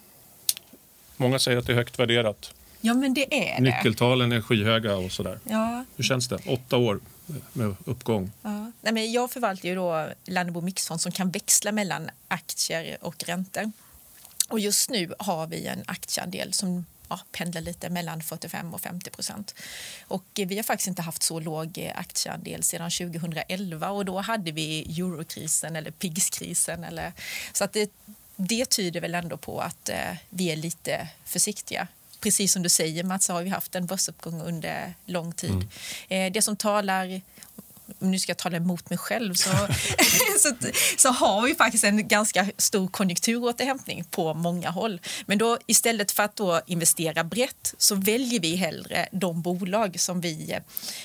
Många 1.17 1.39
säger 1.39 1.57
att 1.57 1.67
det 1.67 1.73
är 1.73 1.77
högt 1.77 1.99
värderat. 1.99 2.53
Ja, 2.81 2.93
men 2.93 3.13
det 3.13 3.51
är 3.51 3.55
det. 3.55 3.61
Nyckeltalen 3.61 4.31
är 4.31 4.41
skyhöga 4.41 4.95
och 4.95 5.11
sådär. 5.11 5.39
Ja. 5.43 5.85
Hur 5.95 6.03
känns 6.03 6.27
det? 6.27 6.39
Åtta 6.45 6.77
år 6.77 6.99
med 7.53 7.75
uppgång. 7.85 8.31
Ja. 8.41 8.71
Nej, 8.81 8.93
men 8.93 9.11
jag 9.11 9.31
förvaltar 9.31 9.69
ju 9.69 9.75
då 9.75 10.09
Lannebo 10.25 10.61
Mixfond 10.61 11.01
som 11.01 11.11
kan 11.11 11.31
växla 11.31 11.71
mellan 11.71 12.09
aktier 12.27 12.97
och 13.01 13.23
räntor. 13.23 13.71
Och 14.49 14.59
just 14.59 14.89
nu 14.89 15.13
har 15.19 15.47
vi 15.47 15.67
en 15.67 15.83
aktieandel 15.85 16.53
som 16.53 16.85
ja, 17.09 17.19
pendlar 17.31 17.61
lite 17.61 17.89
mellan 17.89 18.21
45 18.21 18.73
och 18.73 18.81
50 18.81 19.09
procent. 19.09 19.55
Och 20.07 20.25
vi 20.33 20.55
har 20.55 20.63
faktiskt 20.63 20.87
inte 20.87 21.01
haft 21.01 21.23
så 21.23 21.39
låg 21.39 21.91
aktieandel 21.95 22.63
sedan 22.63 22.91
2011 22.91 23.89
och 23.89 24.05
då 24.05 24.19
hade 24.19 24.51
vi 24.51 24.99
eurokrisen 24.99 25.75
eller 25.75 25.91
PIGS-krisen. 25.91 26.83
Eller, 26.83 27.13
så 27.53 27.63
att 27.63 27.73
det, 27.73 27.91
det 28.35 28.69
tyder 28.69 29.01
väl 29.01 29.15
ändå 29.15 29.37
på 29.37 29.59
att 29.59 29.89
eh, 29.89 30.15
vi 30.29 30.51
är 30.51 30.55
lite 30.55 31.07
försiktiga 31.25 31.87
precis 32.21 32.53
som 32.53 32.63
du 32.63 32.69
säger 32.69 33.03
Mats, 33.03 33.27
har 33.29 33.43
vi 33.43 33.49
haft 33.49 33.75
en 33.75 33.85
börsuppgång 33.85 34.41
under 34.41 34.93
lång 35.05 35.31
tid. 35.31 35.51
Mm. 35.51 35.67
Eh, 36.09 36.31
det 36.31 36.41
som 36.41 36.55
talar 36.55 37.21
nu 37.99 38.19
ska 38.19 38.29
jag 38.29 38.37
tala 38.37 38.57
emot 38.57 38.89
mig 38.89 38.99
själv, 38.99 39.33
så, 39.33 39.49
så, 40.39 40.55
så, 40.97 41.09
har 41.09 41.41
vi 41.41 41.55
faktiskt 41.55 41.83
en 41.83 42.07
ganska 42.07 42.47
stor 42.57 42.87
konjunkturåterhämtning 42.87 44.03
på 44.03 44.33
många 44.33 44.69
håll. 44.69 45.01
Men 45.25 45.37
då 45.37 45.57
istället 45.65 46.11
för 46.11 46.23
att 46.23 46.35
då 46.35 46.61
investera 46.67 47.23
brett 47.23 47.73
så 47.77 47.95
väljer 47.95 48.39
vi 48.39 48.55
hellre 48.55 49.07
de 49.11 49.41
bolag 49.41 49.99
som 49.99 50.21
vi, 50.21 50.57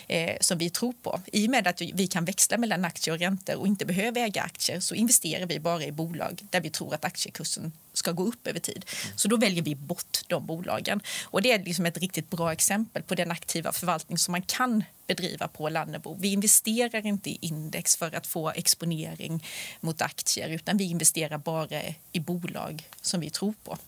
eh, 0.08 0.36
som 0.40 0.58
vi 0.58 0.70
tror 0.70 0.92
på. 1.02 1.20
I 1.32 1.46
och 1.46 1.50
med 1.50 1.66
att 1.66 1.80
vi 1.80 2.06
kan 2.06 2.24
växla 2.24 2.58
mellan 2.58 2.84
aktier 2.84 3.14
och 3.14 3.20
räntor 3.20 3.56
och 3.56 3.66
inte 3.66 3.86
behöver 3.86 4.20
äga 4.20 4.42
aktier 4.42 4.80
så 4.80 4.94
investerar 4.94 5.46
vi 5.46 5.60
bara 5.60 5.84
i 5.84 5.92
bolag 5.92 6.42
där 6.50 6.60
vi 6.60 6.70
tror 6.70 6.94
att 6.94 7.04
aktiekursen 7.04 7.72
ska 7.92 8.12
gå 8.12 8.24
upp 8.24 8.46
över 8.46 8.60
tid. 8.60 8.84
Så 9.16 9.28
då 9.28 9.36
väljer 9.36 9.62
vi 9.62 9.74
bort 9.74 10.18
de 10.26 10.46
bolagen. 10.46 11.00
Och 11.24 11.42
det 11.42 11.52
är 11.52 11.64
liksom 11.64 11.86
ett 11.86 11.98
riktigt 11.98 12.30
bra 12.30 12.52
exempel 12.52 13.02
på 13.02 13.14
den 13.14 13.30
aktiva 13.30 13.72
förvaltning 13.72 14.18
som 14.18 14.32
man 14.32 14.42
kan 14.42 14.84
bedriva 15.06 15.48
på 15.48 15.68
Lannebo. 15.68 16.16
Vi 16.20 16.32
investerar 16.32 17.06
inte 17.06 17.30
i 17.30 17.38
index 17.40 17.96
för 17.96 18.14
att 18.14 18.26
få 18.26 18.50
exponering 18.50 19.44
mot 19.80 20.02
aktier 20.02 20.48
utan 20.48 20.76
vi 20.76 20.84
investerar 20.84 21.38
bara 21.38 21.80
i 22.12 22.20
bolag 22.20 22.88
som 23.00 23.20
vi 23.20 23.30
tror 23.30 23.54
på. 23.64 23.78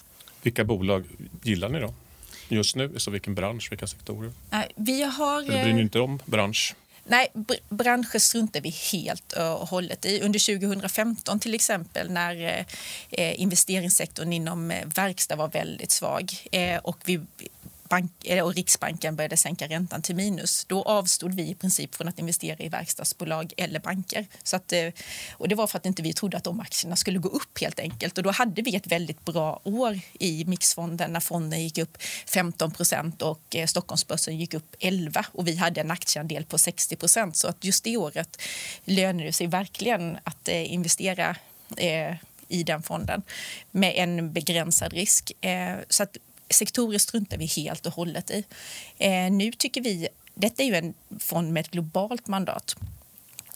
Vilka 0.43 0.65
bolag 0.65 1.05
gillar 1.43 1.69
ni 1.69 1.81
då? 1.81 1.95
Just 2.49 2.77
nu, 2.77 2.93
så 2.97 3.11
vilken 3.11 3.35
bransch, 3.35 3.73
vilka 3.73 3.87
sektorer? 3.87 4.33
Vi 4.77 5.03
har... 5.03 5.43
Eller 5.43 5.63
bryr 5.63 5.75
ni 5.75 5.81
inte 5.81 6.01
om 6.01 6.19
bransch? 6.25 6.75
Nej, 7.11 7.29
branscher 7.69 8.19
struntar 8.19 8.61
vi 8.61 8.69
helt 8.93 9.33
och 9.33 9.69
hållet 9.69 10.07
i. 10.07 10.21
Under 10.21 10.59
2015 10.59 11.41
till 11.41 11.55
exempel 11.55 12.11
när 12.11 12.65
eh, 13.11 13.41
investeringssektorn 13.41 14.33
inom 14.33 14.71
eh, 14.71 14.87
verkstad 14.87 15.37
var 15.37 15.49
väldigt 15.49 15.91
svag 15.91 16.33
eh, 16.53 16.79
och 16.79 16.99
vi 17.05 17.21
bank, 17.89 18.13
och 18.43 18.55
Riksbanken 18.55 19.17
började 19.17 19.37
sänka 19.37 19.67
räntan 19.67 20.03
till 20.03 20.17
minus, 20.17 20.65
då 20.65 20.83
avstod 20.83 21.35
vi 21.35 21.51
i 21.51 21.55
princip 21.55 21.95
från 21.95 22.09
att 22.09 22.19
investera 22.19 22.65
i 22.65 22.69
verkstadsbolag 22.69 23.53
eller 23.57 23.81
banker. 23.81 24.27
Så 24.43 24.57
att, 24.57 24.73
eh, 24.73 24.89
och 25.33 25.49
det 25.49 25.55
var 25.55 25.67
för 25.67 25.79
att 25.79 25.87
inte 25.87 26.03
vi 26.03 26.13
trodde 26.13 26.37
att 26.37 26.45
de 26.45 26.61
aktierna 26.61 26.97
skulle 26.97 27.19
gå 27.19 27.29
upp 27.29 27.61
helt 27.61 27.81
enkelt. 27.81 28.19
Och 28.19 28.25
då 28.25 28.31
hade 28.31 28.63
vi 28.63 28.77
ett 28.77 28.87
väldigt 28.87 29.25
bra 29.25 29.61
år 29.65 30.01
i 30.13 30.45
mixfonden 30.45 31.13
när 31.13 31.21
fonden 31.21 31.63
gick 31.63 31.79
upp 31.79 31.99
15 32.27 32.71
procent 32.71 33.23
och 33.23 33.57
eh, 33.57 33.67
Stockholmsbörsen 33.67 34.39
gick 34.39 34.55
upp 34.55 34.77
11 34.79 35.27
och 35.33 35.49
vi 35.49 35.57
hade 35.57 35.81
en 35.81 35.91
aktieandel 35.91 36.45
på 36.45 36.59
60 36.59 36.97
procent. 36.97 37.37
Så 37.37 37.49
att 37.49 37.65
just 37.65 37.85
det 37.85 37.97
året 37.97 38.43
lönade 38.85 39.25
det 39.25 39.33
sig 39.33 39.47
verkligen 39.47 40.19
att 40.25 40.49
eh, 40.49 40.73
investera 40.73 41.37
i 42.49 42.63
den 42.63 42.83
fonden 42.83 43.23
med 43.71 43.93
en 43.97 44.33
begränsad 44.33 44.93
risk. 44.93 45.33
så 45.89 46.03
att 46.03 46.17
sektorer 46.51 46.99
struntar 46.99 47.37
vi 47.37 47.47
helt 47.47 47.87
och 47.87 47.93
hållet 47.93 48.31
i. 48.31 48.45
Eh, 48.99 49.31
nu 49.31 49.53
tycker 49.53 49.81
vi, 49.81 50.09
detta 50.35 50.63
är 50.63 50.67
ju 50.67 50.75
en 50.75 50.95
fond 51.19 51.53
med 51.53 51.61
ett 51.61 51.71
globalt 51.71 52.27
mandat. 52.27 52.77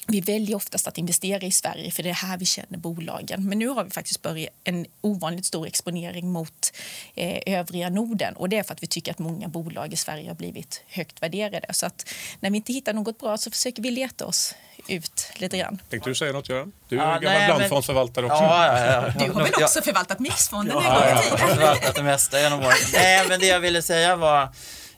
Vi 0.06 0.20
väljer 0.20 0.56
oftast 0.56 0.86
att 0.86 0.98
investera 0.98 1.46
i 1.46 1.50
Sverige 1.50 1.90
för 1.90 2.02
det 2.02 2.08
är 2.08 2.14
här 2.14 2.36
vi 2.36 2.44
känner 2.44 2.78
bolagen. 2.78 3.48
Men 3.48 3.58
nu 3.58 3.68
har 3.68 3.84
vi 3.84 3.90
faktiskt 3.90 4.22
börjat 4.22 4.54
en 4.64 4.86
ovanligt 5.00 5.44
stor 5.44 5.66
exponering 5.66 6.32
mot 6.32 6.72
eh, 7.14 7.58
övriga 7.58 7.88
Norden 7.88 8.36
och 8.36 8.48
det 8.48 8.58
är 8.58 8.62
för 8.62 8.74
att 8.74 8.82
vi 8.82 8.86
tycker 8.86 9.12
att 9.12 9.18
många 9.18 9.48
bolag 9.48 9.92
i 9.92 9.96
Sverige 9.96 10.28
har 10.28 10.34
blivit 10.34 10.82
högt 10.88 11.22
värderade. 11.22 11.74
Så 11.74 11.86
att 11.86 12.08
när 12.40 12.50
vi 12.50 12.56
inte 12.56 12.72
hittar 12.72 12.92
något 12.92 13.18
bra 13.18 13.38
så 13.38 13.50
försöker 13.50 13.82
vi 13.82 13.90
leta 13.90 14.26
oss 14.26 14.54
ut 14.88 15.32
lite 15.36 15.58
grann. 15.58 15.78
Tänkte 15.90 16.10
du 16.10 16.14
säga 16.14 16.32
något 16.32 16.48
Göran? 16.48 16.72
Du 16.88 17.00
är 17.00 17.12
ja, 17.12 17.18
gammal 17.18 17.56
blandfondsförvaltare 17.56 18.26
också. 18.26 18.42
Ja, 18.42 18.66
ja, 18.66 19.12
ja. 19.18 19.26
Du 19.26 19.32
har 19.32 19.42
väl 19.42 19.52
också 19.62 19.82
förvaltat 19.82 20.18
mixfonden 20.18 20.76
ja, 20.82 21.04
en 21.04 21.14
gång 21.14 21.24
i 21.24 21.30
tiden? 21.30 21.38
Jag 21.40 21.46
har 21.46 21.54
förvaltat 21.54 21.94
det 21.94 22.02
mesta 22.02 22.40
genom 22.40 22.60
åren. 22.60 22.76
Nej, 22.92 23.26
men 23.28 23.40
det 23.40 23.46
jag 23.46 23.60
ville 23.60 23.82
säga 23.82 24.16
var 24.16 24.48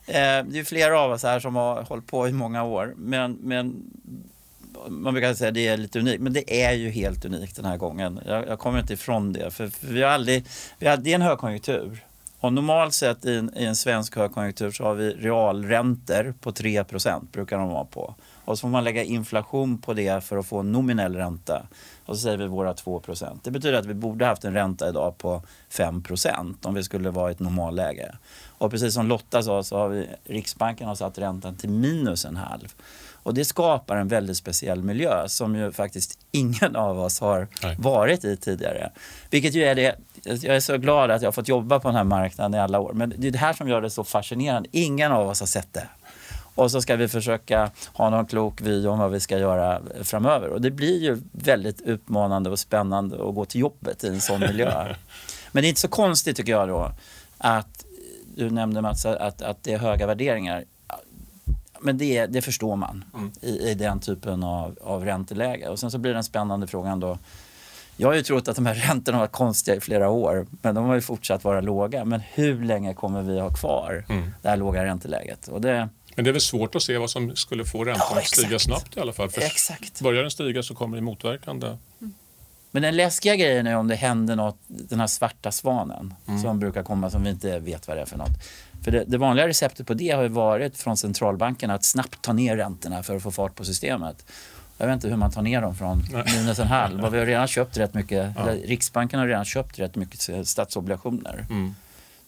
Eh, 0.07 0.43
det 0.45 0.59
är 0.59 0.63
flera 0.63 0.99
av 0.99 1.11
oss 1.11 1.23
här 1.23 1.39
som 1.39 1.55
har 1.55 1.81
hållit 1.83 2.07
på 2.07 2.27
i 2.27 2.31
många 2.31 2.63
år. 2.63 2.93
Men, 2.97 3.37
men 3.41 3.83
man 4.87 5.13
brukar 5.13 5.33
säga 5.33 5.47
att 5.47 5.53
det 5.53 5.67
är 5.67 5.77
lite 5.77 5.99
unikt, 5.99 6.21
men 6.21 6.33
det 6.33 6.65
är 6.65 6.73
ju 6.73 6.89
helt 6.89 7.25
unikt 7.25 7.55
den 7.55 7.65
här 7.65 7.77
gången. 7.77 8.19
Jag, 8.25 8.47
jag 8.47 8.59
kommer 8.59 8.79
inte 8.79 8.93
ifrån 8.93 9.33
det, 9.33 9.51
för, 9.51 9.67
för 9.67 9.87
vi 9.87 10.03
har 10.03 10.09
aldrig, 10.09 10.45
vi 10.79 10.87
har, 10.87 10.97
det 10.97 11.11
är 11.11 11.15
en 11.15 11.21
högkonjunktur. 11.21 12.05
Och 12.39 12.53
normalt 12.53 12.93
sett 12.93 13.25
i 13.25 13.35
en, 13.35 13.57
i 13.57 13.65
en 13.65 13.75
svensk 13.75 14.15
högkonjunktur 14.15 14.71
så 14.71 14.83
har 14.83 14.93
vi 14.93 15.11
realräntor 15.11 16.33
på 16.41 16.51
3% 16.51 17.27
brukar 17.31 17.57
de 17.57 17.69
vara 17.69 17.85
på. 17.85 18.15
Och 18.45 18.57
så 18.57 18.61
får 18.61 18.69
man 18.69 18.83
lägga 18.83 19.03
inflation 19.03 19.77
på 19.77 19.93
det 19.93 20.23
för 20.23 20.37
att 20.37 20.45
få 20.45 20.63
nominell 20.63 21.15
ränta. 21.15 21.65
Och 22.05 22.15
så 22.15 22.21
säger 22.21 22.37
vi 22.37 22.47
våra 22.47 22.73
2% 22.73 23.39
Det 23.43 23.51
betyder 23.51 23.77
att 23.77 23.85
vi 23.85 23.93
borde 23.93 24.25
haft 24.25 24.45
en 24.45 24.53
ränta 24.53 24.89
idag 24.89 25.17
på 25.17 25.41
5% 25.71 26.55
om 26.63 26.73
vi 26.73 26.83
skulle 26.83 27.09
vara 27.09 27.29
i 27.29 27.31
ett 27.31 27.39
normalläge. 27.39 28.15
Och 28.57 28.71
precis 28.71 28.93
som 28.93 29.07
Lotta 29.07 29.43
sa 29.43 29.63
så 29.63 29.77
har 29.77 29.89
vi, 29.89 30.07
Riksbanken 30.23 30.87
har 30.87 30.95
satt 30.95 31.17
räntan 31.17 31.55
till 31.55 31.69
minus 31.69 32.25
en 32.25 32.35
halv. 32.35 32.73
Och 33.25 33.33
det 33.33 33.45
skapar 33.45 33.97
en 33.97 34.07
väldigt 34.07 34.37
speciell 34.37 34.83
miljö 34.83 35.27
som 35.27 35.55
ju 35.55 35.71
faktiskt 35.71 36.19
ingen 36.31 36.75
av 36.75 36.99
oss 36.99 37.19
har 37.19 37.47
Nej. 37.63 37.75
varit 37.79 38.25
i 38.25 38.37
tidigare. 38.37 38.91
Vilket 39.29 39.53
ju 39.53 39.63
är 39.63 39.75
det, 39.75 39.95
jag 40.23 40.55
är 40.55 40.59
så 40.59 40.77
glad 40.77 41.11
att 41.11 41.21
jag 41.21 41.27
har 41.27 41.31
fått 41.31 41.47
jobba 41.47 41.79
på 41.79 41.87
den 41.87 41.97
här 41.97 42.03
marknaden 42.03 42.53
i 42.53 42.59
alla 42.59 42.79
år. 42.79 42.93
Men 42.93 43.13
det 43.17 43.27
är 43.27 43.31
det 43.31 43.37
här 43.37 43.53
som 43.53 43.69
gör 43.69 43.81
det 43.81 43.89
så 43.89 44.03
fascinerande. 44.03 44.69
Ingen 44.71 45.11
av 45.11 45.29
oss 45.29 45.39
har 45.39 45.47
sett 45.47 45.73
det. 45.73 45.87
Och 46.55 46.71
så 46.71 46.81
ska 46.81 46.95
vi 46.95 47.07
försöka 47.07 47.71
ha 47.93 48.09
någon 48.09 48.25
klok 48.25 48.61
vy 48.61 48.87
om 48.87 48.99
vad 48.99 49.11
vi 49.11 49.19
ska 49.19 49.37
göra 49.37 49.81
framöver. 50.01 50.49
Och 50.49 50.61
det 50.61 50.71
blir 50.71 51.01
ju 51.01 51.21
väldigt 51.31 51.81
utmanande 51.81 52.49
och 52.49 52.59
spännande 52.59 53.15
att 53.15 53.35
gå 53.35 53.45
till 53.45 53.61
jobbet 53.61 54.03
i 54.03 54.07
en 54.07 54.21
sån 54.21 54.39
miljö. 54.39 54.95
Men 55.51 55.61
det 55.61 55.67
är 55.67 55.69
inte 55.69 55.81
så 55.81 55.87
konstigt 55.87 56.37
tycker 56.37 56.51
jag 56.51 56.67
då 56.67 56.91
att 57.37 57.85
du 58.35 58.49
nämnde 58.49 58.81
Mats 58.81 59.05
att, 59.05 59.41
att 59.41 59.63
det 59.63 59.73
är 59.73 59.77
höga 59.77 60.07
värderingar. 60.07 60.63
Men 61.79 61.97
det, 61.97 62.25
det 62.25 62.41
förstår 62.41 62.75
man 62.75 63.03
mm. 63.13 63.31
i, 63.41 63.69
i, 63.69 63.73
den 63.73 63.99
typen 63.99 64.43
av, 64.43 64.77
av 64.83 65.05
ränteläge. 65.05 65.69
Och 65.69 65.79
sen 65.79 65.91
så 65.91 65.97
blir 65.97 66.13
den 66.13 66.23
spännande 66.23 66.67
frågan 66.67 66.99
då. 66.99 67.17
Jag 67.97 68.07
har 68.07 68.15
ju 68.15 68.21
trott 68.21 68.47
att 68.47 68.55
de 68.55 68.65
här 68.65 68.75
räntorna 68.75 69.19
var 69.19 69.27
konstiga 69.27 69.77
i 69.77 69.79
flera 69.79 70.09
år, 70.09 70.47
men 70.61 70.75
de 70.75 70.85
har 70.85 70.95
ju 70.95 71.01
fortsatt 71.01 71.43
vara 71.43 71.61
låga. 71.61 72.05
Men 72.05 72.19
hur 72.19 72.63
länge 72.63 72.93
kommer 72.93 73.21
vi 73.21 73.39
ha 73.39 73.49
kvar 73.49 74.05
mm. 74.09 74.31
det 74.41 74.49
här 74.49 74.57
låga 74.57 74.85
ränteläget? 74.85 75.47
Och 75.47 75.61
det, 75.61 75.89
men 76.15 76.25
det 76.25 76.31
är 76.31 76.31
väl 76.31 76.41
svårt 76.41 76.75
att 76.75 76.83
se 76.83 76.97
vad 76.97 77.09
som 77.09 77.35
skulle 77.35 77.65
få 77.65 77.83
räntan 77.83 78.07
ja, 78.11 78.17
att 78.17 78.27
stiga 78.27 78.59
snabbt 78.59 78.97
i 78.97 78.99
alla 78.99 79.13
fall. 79.13 79.29
För 79.29 79.41
exakt. 79.41 80.01
Börjar 80.01 80.21
den 80.21 80.31
stiga 80.31 80.63
så 80.63 80.75
kommer 80.75 80.97
det 80.97 81.03
motverkande. 81.03 81.67
Mm. 81.67 82.13
Men 82.71 82.81
den 82.81 82.95
läskiga 82.95 83.35
grejen 83.35 83.67
är 83.67 83.75
om 83.75 83.87
det 83.87 83.95
händer 83.95 84.35
något, 84.35 84.57
den 84.67 84.99
här 84.99 85.07
svarta 85.07 85.51
svanen 85.51 86.13
mm. 86.27 86.41
som 86.41 86.59
brukar 86.59 86.83
komma 86.83 87.09
som 87.09 87.23
vi 87.23 87.29
inte 87.29 87.59
vet 87.59 87.87
vad 87.87 87.97
det 87.97 88.01
är 88.01 88.05
för 88.05 88.17
något. 88.17 88.43
För 88.83 88.91
det, 88.91 89.03
det, 89.07 89.17
vanliga 89.17 89.47
receptet 89.47 89.87
på 89.87 89.93
det 89.93 90.11
har 90.11 90.23
ju 90.23 90.29
varit 90.29 90.77
från 90.77 90.97
centralbanken 90.97 91.71
att 91.71 91.83
snabbt 91.83 92.21
ta 92.21 92.33
ner 92.33 92.57
räntorna 92.57 93.03
för 93.03 93.15
att 93.15 93.23
få 93.23 93.31
fart 93.31 93.55
på 93.55 93.65
systemet. 93.65 94.25
Jag 94.77 94.87
vet 94.87 94.93
inte 94.93 95.07
hur 95.07 95.15
man 95.15 95.31
tar 95.31 95.41
ner 95.41 95.61
dem 95.61 95.75
från 95.75 96.03
minus 96.35 96.59
en 96.59 96.67
halv. 96.67 97.11
Vi 97.11 97.19
har 97.19 97.25
redan 97.25 97.47
köpt 97.47 97.77
rätt 97.77 97.93
mycket, 97.93 98.33
ja. 98.35 98.45
Riksbanken 98.65 99.19
har 99.19 99.27
redan 99.27 99.45
köpt 99.45 99.79
rätt 99.79 99.95
mycket 99.95 100.47
statsobligationer. 100.47 101.45
Mm. 101.49 101.75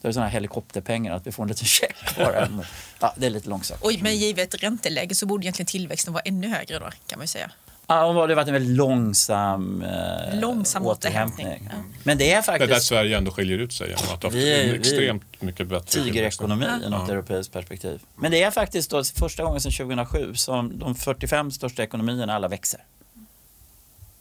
Det 0.02 0.08
är 0.08 0.12
sådana 0.12 0.30
helikopterpengar, 0.30 1.14
att 1.14 1.26
vi 1.26 1.32
får 1.32 1.42
en 1.42 1.48
liten 1.48 1.66
check 1.66 1.96
bara. 2.16 2.48
ja, 3.00 3.14
det 3.16 3.26
är 3.26 3.30
lite 3.30 3.48
långsamt. 3.48 3.82
Och 3.82 3.92
men 4.00 4.16
givet 4.16 4.62
ränteläge 4.62 5.14
så 5.14 5.26
borde 5.26 5.44
egentligen 5.44 5.66
tillväxten 5.66 6.12
vara 6.12 6.22
ännu 6.22 6.48
högre 6.48 6.78
då, 6.78 6.90
kan 7.06 7.18
man 7.18 7.28
säga. 7.28 7.50
Ja, 7.90 7.94
det 7.94 8.18
har 8.18 8.34
varit 8.34 8.48
en 8.48 8.52
väldigt 8.52 8.76
långsam, 8.76 9.82
eh, 9.82 10.40
långsam 10.40 10.86
återhämtning. 10.86 11.70
Ja. 11.72 11.76
Men 12.02 12.18
det 12.18 12.32
är 12.32 12.42
faktiskt... 12.42 12.68
Det 12.68 12.74
är 12.74 12.76
där 12.76 12.80
Sverige 12.80 13.18
ändå 13.18 13.30
skiljer 13.30 13.58
ut 13.58 13.72
sig 13.72 13.88
genom 13.88 14.14
att 14.14 14.22
ha 14.22 14.30
vi, 14.30 14.76
extremt 14.76 15.22
vi, 15.40 15.46
mycket 15.46 15.66
bättre 15.66 16.02
Tigerekonomi 16.02 16.66
ja. 16.68 16.86
i 16.86 16.90
något 16.90 17.08
ja. 17.08 17.14
europeiskt 17.14 17.52
perspektiv. 17.52 18.00
Men 18.16 18.30
det 18.30 18.42
är 18.42 18.50
faktiskt 18.50 18.90
då 18.90 19.04
första 19.04 19.42
gången 19.42 19.60
sedan 19.60 19.72
2007 19.72 20.34
som 20.34 20.78
de 20.78 20.94
45 20.94 21.50
största 21.50 21.82
ekonomierna 21.82 22.34
alla 22.34 22.48
växer 22.48 22.80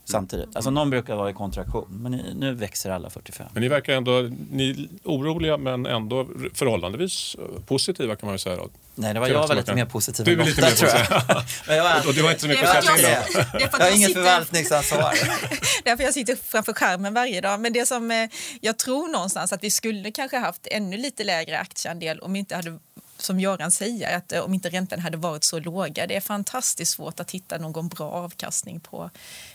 samtidigt. 0.09 0.55
Alltså 0.55 0.71
någon 0.71 0.89
brukar 0.89 1.15
vara 1.15 1.29
i 1.29 1.33
kontraktion, 1.33 1.87
men 1.89 2.11
nu 2.11 2.53
växer 2.53 2.89
alla 2.89 3.09
45. 3.09 3.47
Men 3.53 3.61
ni 3.61 3.67
verkar 3.67 3.93
ändå 3.93 4.29
ni 4.51 4.69
är 4.69 4.87
oroliga 5.03 5.57
men 5.57 5.85
ändå 5.85 6.27
förhållandevis 6.53 7.35
positiva 7.67 8.15
kan 8.15 8.27
man 8.27 8.33
ju 8.35 8.39
säga. 8.39 8.55
Då. 8.55 8.69
Nej, 8.95 9.13
det 9.13 9.19
var 9.19 9.27
jag 9.27 9.47
var 9.47 9.55
lite 9.55 9.75
mer 9.75 9.85
positiv 9.85 10.25
du 10.25 10.33
än 10.33 10.45
lite 10.45 10.61
mer 10.61 10.69
tror 10.69 10.89
jag. 10.89 11.23
men 11.67 11.77
jag, 11.77 12.07
och 12.07 12.13
du 12.13 12.23
har 12.23 12.29
inte 12.29 12.41
så 12.41 12.47
mycket 12.47 12.69
att 12.69 12.99
säga 12.99 13.23
Jag 13.59 13.67
har 13.67 13.95
ingen 13.95 14.09
förvaltningsansvar. 14.09 15.13
Därför 15.83 16.03
jag 16.03 16.13
sitter 16.13 16.35
framför 16.35 16.73
skärmen 16.73 17.13
varje 17.13 17.41
dag. 17.41 17.59
Men 17.59 17.73
det 17.73 17.85
som 17.85 18.11
eh, 18.11 18.29
jag 18.61 18.77
tror 18.77 19.07
någonstans 19.07 19.53
att 19.53 19.63
vi 19.63 19.69
skulle 19.69 20.11
kanske 20.11 20.37
haft 20.37 20.67
ännu 20.71 20.97
lite 20.97 21.23
lägre 21.23 21.59
aktieandel 21.59 22.19
om 22.19 22.33
vi 22.33 22.39
inte 22.39 22.55
hade 22.55 22.79
som 23.27 23.39
Göran 23.39 23.71
säger, 23.71 24.17
att 24.17 24.31
eh, 24.31 24.39
om 24.39 24.53
inte 24.53 24.69
räntan 24.69 24.99
hade 24.99 25.17
varit 25.17 25.43
så 25.43 25.59
låga. 25.59 26.07
Det 26.07 26.15
är 26.15 26.21
fantastiskt 26.21 26.91
svårt 26.91 27.19
att 27.19 27.31
hitta 27.31 27.57
någon 27.57 27.87
bra 27.87 28.11
avkastning 28.11 28.79
på, 28.79 29.09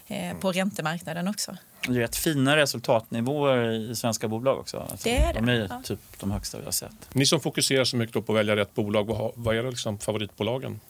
eh, 0.06 0.36
på 0.36 0.52
räntemarknaden 0.52 1.28
också. 1.28 1.56
Det 1.86 1.92
är 1.92 1.98
rätt 1.98 2.16
fina 2.16 2.56
resultatnivåer 2.56 3.70
i 3.90 3.94
svenska 3.94 4.28
bolag 4.28 4.58
också. 4.58 4.78
Alltså, 4.78 5.08
det 5.08 5.16
är 5.16 5.32
det. 5.32 5.40
De 5.40 5.48
är 5.48 5.66
ja. 5.70 5.82
typ 5.84 6.00
de 6.20 6.30
högsta 6.30 6.58
vi 6.58 6.64
har 6.64 6.72
sett. 6.72 6.92
Ni 7.12 7.26
som 7.26 7.40
fokuserar 7.40 7.84
så 7.84 7.96
mycket 7.96 8.26
på 8.26 8.32
att 8.32 8.38
välja 8.38 8.56
rätt 8.56 8.74
bolag, 8.74 9.06
vad, 9.06 9.32
vad 9.34 9.56
är 9.56 9.70
liksom 9.70 9.98
favoritbolagen? 9.98 10.80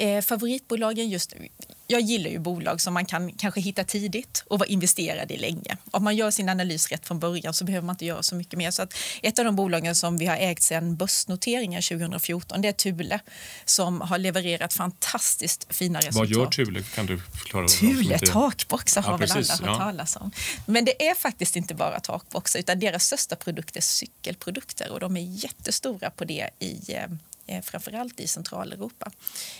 Eh, 0.00 0.22
favoritbolagen 0.22 1.08
just 1.08 1.34
nu? 1.34 1.48
Jag 1.86 2.00
gillar 2.00 2.30
ju 2.30 2.38
bolag 2.38 2.80
som 2.80 2.94
man 2.94 3.06
kan 3.06 3.32
kanske 3.32 3.60
hitta 3.60 3.84
tidigt 3.84 4.44
och 4.46 4.58
vara 4.58 4.68
investerad 4.68 5.30
i 5.30 5.36
länge. 5.36 5.76
Om 5.90 6.04
man 6.04 6.16
gör 6.16 6.30
sin 6.30 6.48
analys 6.48 6.88
rätt 6.88 7.06
från 7.06 7.18
början 7.18 7.54
så 7.54 7.64
behöver 7.64 7.86
man 7.86 7.94
inte 7.94 8.04
göra 8.04 8.22
så 8.22 8.34
mycket 8.34 8.58
mer. 8.58 8.70
Så 8.70 8.82
att 8.82 8.94
ett 9.22 9.38
av 9.38 9.44
de 9.44 9.56
bolagen 9.56 9.94
som 9.94 10.18
vi 10.18 10.26
har 10.26 10.36
ägt 10.36 10.62
sedan 10.62 10.96
börsnoteringen 10.96 11.82
2014 11.82 12.62
det 12.62 12.68
är 12.68 12.72
Thule 12.72 13.20
som 13.64 14.00
har 14.00 14.18
levererat 14.18 14.72
fantastiskt 14.72 15.74
fina 15.74 15.98
resultat. 15.98 16.18
Vad 16.18 16.28
gör 16.28 16.46
Thule? 16.46 16.82
Kan 16.82 17.06
du 17.06 17.18
förklara? 17.18 17.68
Thule 17.68 18.18
takboxar 18.18 19.02
har 19.02 19.12
ja, 19.12 19.16
väl 19.16 19.30
alla 19.30 19.52
hört 19.52 19.60
ja. 19.64 19.78
talas 19.78 20.16
om. 20.16 20.30
Men 20.66 20.84
det 20.84 21.08
är 21.08 21.14
faktiskt 21.14 21.56
inte 21.56 21.74
bara 21.74 22.00
takboxar 22.00 22.60
utan 22.60 22.78
deras 22.78 23.04
största 23.04 23.36
produkt 23.36 23.76
är 23.76 23.80
cykelprodukter 23.80 24.92
och 24.92 25.00
de 25.00 25.16
är 25.16 25.44
jättestora 25.44 26.10
på 26.10 26.24
det 26.24 26.50
i 26.58 26.92
eh, 26.94 27.08
Eh, 27.48 27.62
framförallt 27.62 28.20
i 28.20 28.26
Centraleuropa. 28.26 29.10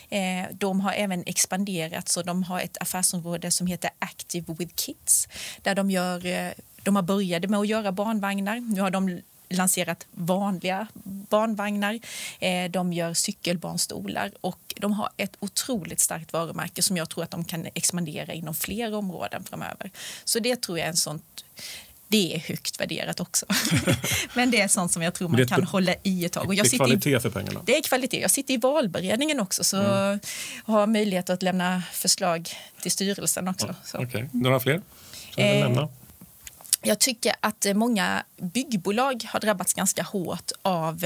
Eh, 0.09 0.47
de 0.53 0.81
har 0.81 0.93
även 0.93 1.23
expanderat 1.27 2.09
så 2.09 2.23
de 2.23 2.43
har 2.43 2.61
ett 2.61 2.77
affärsområde 2.81 3.51
som 3.51 3.67
heter 3.67 3.91
Active 3.99 4.55
with 4.59 4.75
Kids 4.75 5.29
där 5.63 5.75
de 5.75 5.91
gör 5.91 6.27
eh, 6.27 6.51
de 6.83 6.97
har 6.97 7.03
började 7.03 7.49
med 7.49 7.61
att 7.61 7.69
göra 7.69 7.93
barnvagnar. 7.93 8.61
Nu 8.61 8.81
har 8.81 8.91
de 8.91 9.21
lanserat 9.49 10.07
vanliga 10.11 10.87
barnvagnar. 11.05 12.01
De 12.69 12.93
gör 12.93 13.15
cykelbarnstolar 13.15 14.33
och 14.41 14.75
de 14.77 14.93
har 14.93 15.09
ett 15.17 15.37
otroligt 15.41 16.01
starkt 16.01 16.33
varumärke 16.33 16.83
som 16.83 16.97
jag 16.97 17.09
tror 17.09 17.25
att 17.25 17.31
de 17.31 17.45
kan 17.45 17.67
expandera 17.75 18.33
inom 18.33 18.55
fler 18.55 18.95
områden 18.95 19.45
framöver. 19.45 19.91
Så 20.25 20.39
det 20.39 20.63
tror 20.63 20.79
jag 20.79 20.85
är 20.85 20.91
en 20.91 20.97
sånt 20.97 21.45
det 22.09 22.35
är 22.35 22.39
högt 22.39 22.81
värderat 22.81 23.21
också. 23.21 23.47
Men 24.35 24.51
det 24.51 24.61
är 24.61 24.69
sånt 24.69 24.93
som 24.93 25.03
jag 25.03 25.15
tror 25.15 25.29
man 25.29 25.47
kan 25.47 25.65
hålla 25.65 25.95
i 26.03 26.25
ett 26.25 26.33
tag. 26.33 26.47
Och 26.47 26.55
jag 26.55 26.67
det 26.67 26.75
är 26.75 26.79
kvalitet 26.79 27.17
i, 27.17 27.21
för 27.21 27.31
pengarna. 27.31 27.61
Det 27.65 27.77
är 27.77 27.83
kvalitet. 27.83 28.21
Jag 28.21 28.31
sitter 28.31 28.55
i 28.55 28.57
valberedningen 28.57 29.41
också 29.41 29.65
så 29.65 29.77
mm. 29.77 30.21
har 30.65 30.87
möjlighet 30.87 31.31
att 31.31 31.43
lämna 31.43 31.83
förslag 31.93 32.51
till 32.83 32.91
styrelsen 32.91 33.49
också. 33.49 33.75
Ja, 33.93 34.01
okay. 34.01 34.29
Några 34.33 34.61
fler? 34.61 34.83
Eh, 35.37 35.87
jag 36.83 36.99
tycker 36.99 37.35
att 37.41 37.67
många 37.75 38.23
byggbolag 38.41 39.27
har 39.29 39.41
drabbats 39.41 39.75
ganska 39.75 40.03
hårt 40.03 40.53
av 40.63 41.05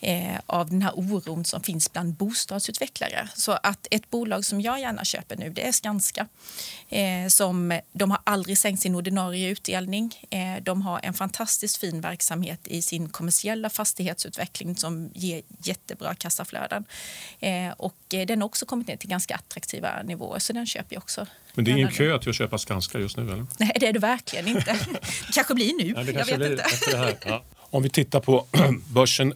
eh, 0.00 0.38
av 0.46 0.70
den 0.70 0.82
här 0.82 0.92
oron 0.94 1.44
som 1.44 1.62
finns 1.62 1.92
bland 1.92 2.14
bostadsutvecklare. 2.14 3.28
Så 3.34 3.52
att 3.52 3.86
ett 3.90 4.10
bolag 4.10 4.44
som 4.44 4.60
jag 4.60 4.80
gärna 4.80 5.04
köper 5.04 5.36
nu 5.36 5.50
det 5.50 5.68
är 5.68 5.72
Skanska. 5.72 6.26
Eh, 6.88 7.28
som, 7.28 7.80
de 7.92 8.10
har 8.10 8.20
aldrig 8.24 8.58
sänkt 8.58 8.82
sin 8.82 8.94
ordinarie 8.94 9.48
utdelning. 9.48 10.26
Eh, 10.30 10.62
de 10.62 10.82
har 10.82 11.00
en 11.02 11.14
fantastiskt 11.14 11.76
fin 11.76 12.00
verksamhet 12.00 12.60
i 12.64 12.82
sin 12.82 13.08
kommersiella 13.08 13.70
fastighetsutveckling 13.70 14.76
som 14.76 15.10
ger 15.14 15.42
jättebra 15.62 16.14
kassaflöden. 16.14 16.84
Eh, 17.40 17.70
och 17.76 18.14
eh, 18.14 18.26
den 18.26 18.40
har 18.40 18.46
också 18.46 18.66
kommit 18.66 18.88
ner 18.88 18.96
till 18.96 19.10
ganska 19.10 19.34
attraktiva 19.34 20.02
nivåer 20.02 20.38
så 20.38 20.52
den 20.52 20.66
köper 20.66 20.94
jag 20.94 21.02
också. 21.02 21.26
Men 21.54 21.64
det 21.64 21.70
är 21.70 21.72
ingen 21.72 21.90
kö 21.90 22.18
till 22.18 22.30
att 22.30 22.36
köpa 22.36 22.58
Skanska 22.58 22.98
just 22.98 23.16
nu? 23.16 23.22
Eller? 23.22 23.46
Nej, 23.58 23.76
det 23.80 23.86
är 23.86 23.92
det 23.92 23.98
verkligen 23.98 24.48
inte. 24.48 24.72
det 25.26 25.32
kanske 25.32 25.54
blir 25.54 25.84
nu. 25.84 25.92
Ja, 25.96 26.02
det 26.02 26.12
jag 26.12 26.38
vet 26.38 26.49
lite. 26.50 26.62
Efter 26.62 26.90
det 26.90 26.98
här. 26.98 27.14
Ja. 27.24 27.42
Om 27.56 27.82
vi 27.82 27.88
tittar 27.88 28.20
på 28.20 28.46
börsen 28.92 29.34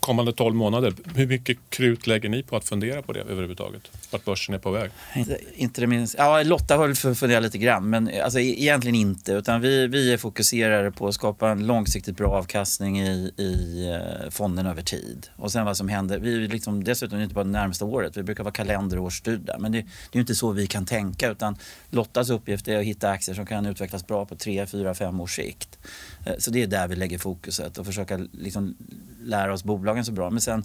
kommande 0.00 0.32
12 0.32 0.54
månader. 0.54 0.94
Hur 1.14 1.26
mycket 1.26 1.58
krut 1.68 2.06
lägger 2.06 2.28
ni 2.28 2.42
på 2.42 2.56
att 2.56 2.64
fundera 2.64 3.02
på 3.02 3.12
det 3.12 3.20
överhuvudtaget? 3.20 3.82
Vart 4.10 4.24
börsen 4.24 4.54
är 4.54 4.58
på 4.58 4.70
väg? 4.70 4.90
Inte, 5.16 5.38
inte 5.54 5.80
det 5.80 5.86
minst. 5.86 6.14
Ja, 6.18 6.42
Lotta 6.42 6.76
har 6.76 6.88
att 6.88 6.98
funderat 6.98 7.42
lite 7.42 7.58
grann, 7.58 7.90
men 7.90 8.10
alltså, 8.24 8.40
e- 8.40 8.62
egentligen 8.62 8.94
inte. 8.94 9.32
Utan 9.32 9.60
vi, 9.60 9.86
vi 9.86 10.12
är 10.12 10.16
fokuserade 10.16 10.90
på 10.90 11.08
att 11.08 11.14
skapa 11.14 11.50
en 11.50 11.66
långsiktigt 11.66 12.16
bra 12.16 12.30
avkastning 12.30 13.00
i, 13.00 13.32
i 13.36 13.86
eh, 13.94 14.30
fonden 14.30 14.66
över 14.66 14.82
tid. 14.82 15.26
Och 15.36 15.52
sen 15.52 15.64
vad 15.64 15.76
som 15.76 15.88
händer. 15.88 16.18
Vi 16.18 16.44
är 16.44 16.48
liksom, 16.48 16.84
dessutom 16.84 17.20
inte 17.20 17.34
bara 17.34 17.44
det 17.44 17.50
närmsta 17.50 17.84
året. 17.84 18.16
Vi 18.16 18.22
brukar 18.22 18.44
vara 18.44 18.52
kalenderårsstyrda. 18.52 19.58
Men 19.58 19.72
det, 19.72 19.78
det 20.10 20.18
är 20.18 20.20
inte 20.20 20.34
så 20.34 20.52
vi 20.52 20.66
kan 20.66 20.86
tänka. 20.86 21.30
Utan 21.30 21.56
Lottas 21.90 22.30
uppgift 22.30 22.68
är 22.68 22.78
att 22.78 22.84
hitta 22.84 23.10
aktier 23.10 23.34
som 23.34 23.46
kan 23.46 23.66
utvecklas 23.66 24.06
bra 24.06 24.26
på 24.26 24.36
3, 24.36 24.66
4, 24.66 24.94
5 24.94 25.20
års 25.20 25.36
sikt. 25.36 25.78
Eh, 26.26 26.32
så 26.38 26.50
det 26.50 26.62
är 26.62 26.66
där 26.66 26.88
vi 26.88 26.96
lägger 26.96 27.18
fokuset 27.18 27.78
och 27.78 27.86
försöka 27.86 28.16
liksom, 28.32 28.76
lära 29.22 29.52
oss 29.52 29.64
bolagen 29.64 30.04
så 30.04 30.12
bra. 30.12 30.30
Men 30.30 30.40
sen, 30.40 30.64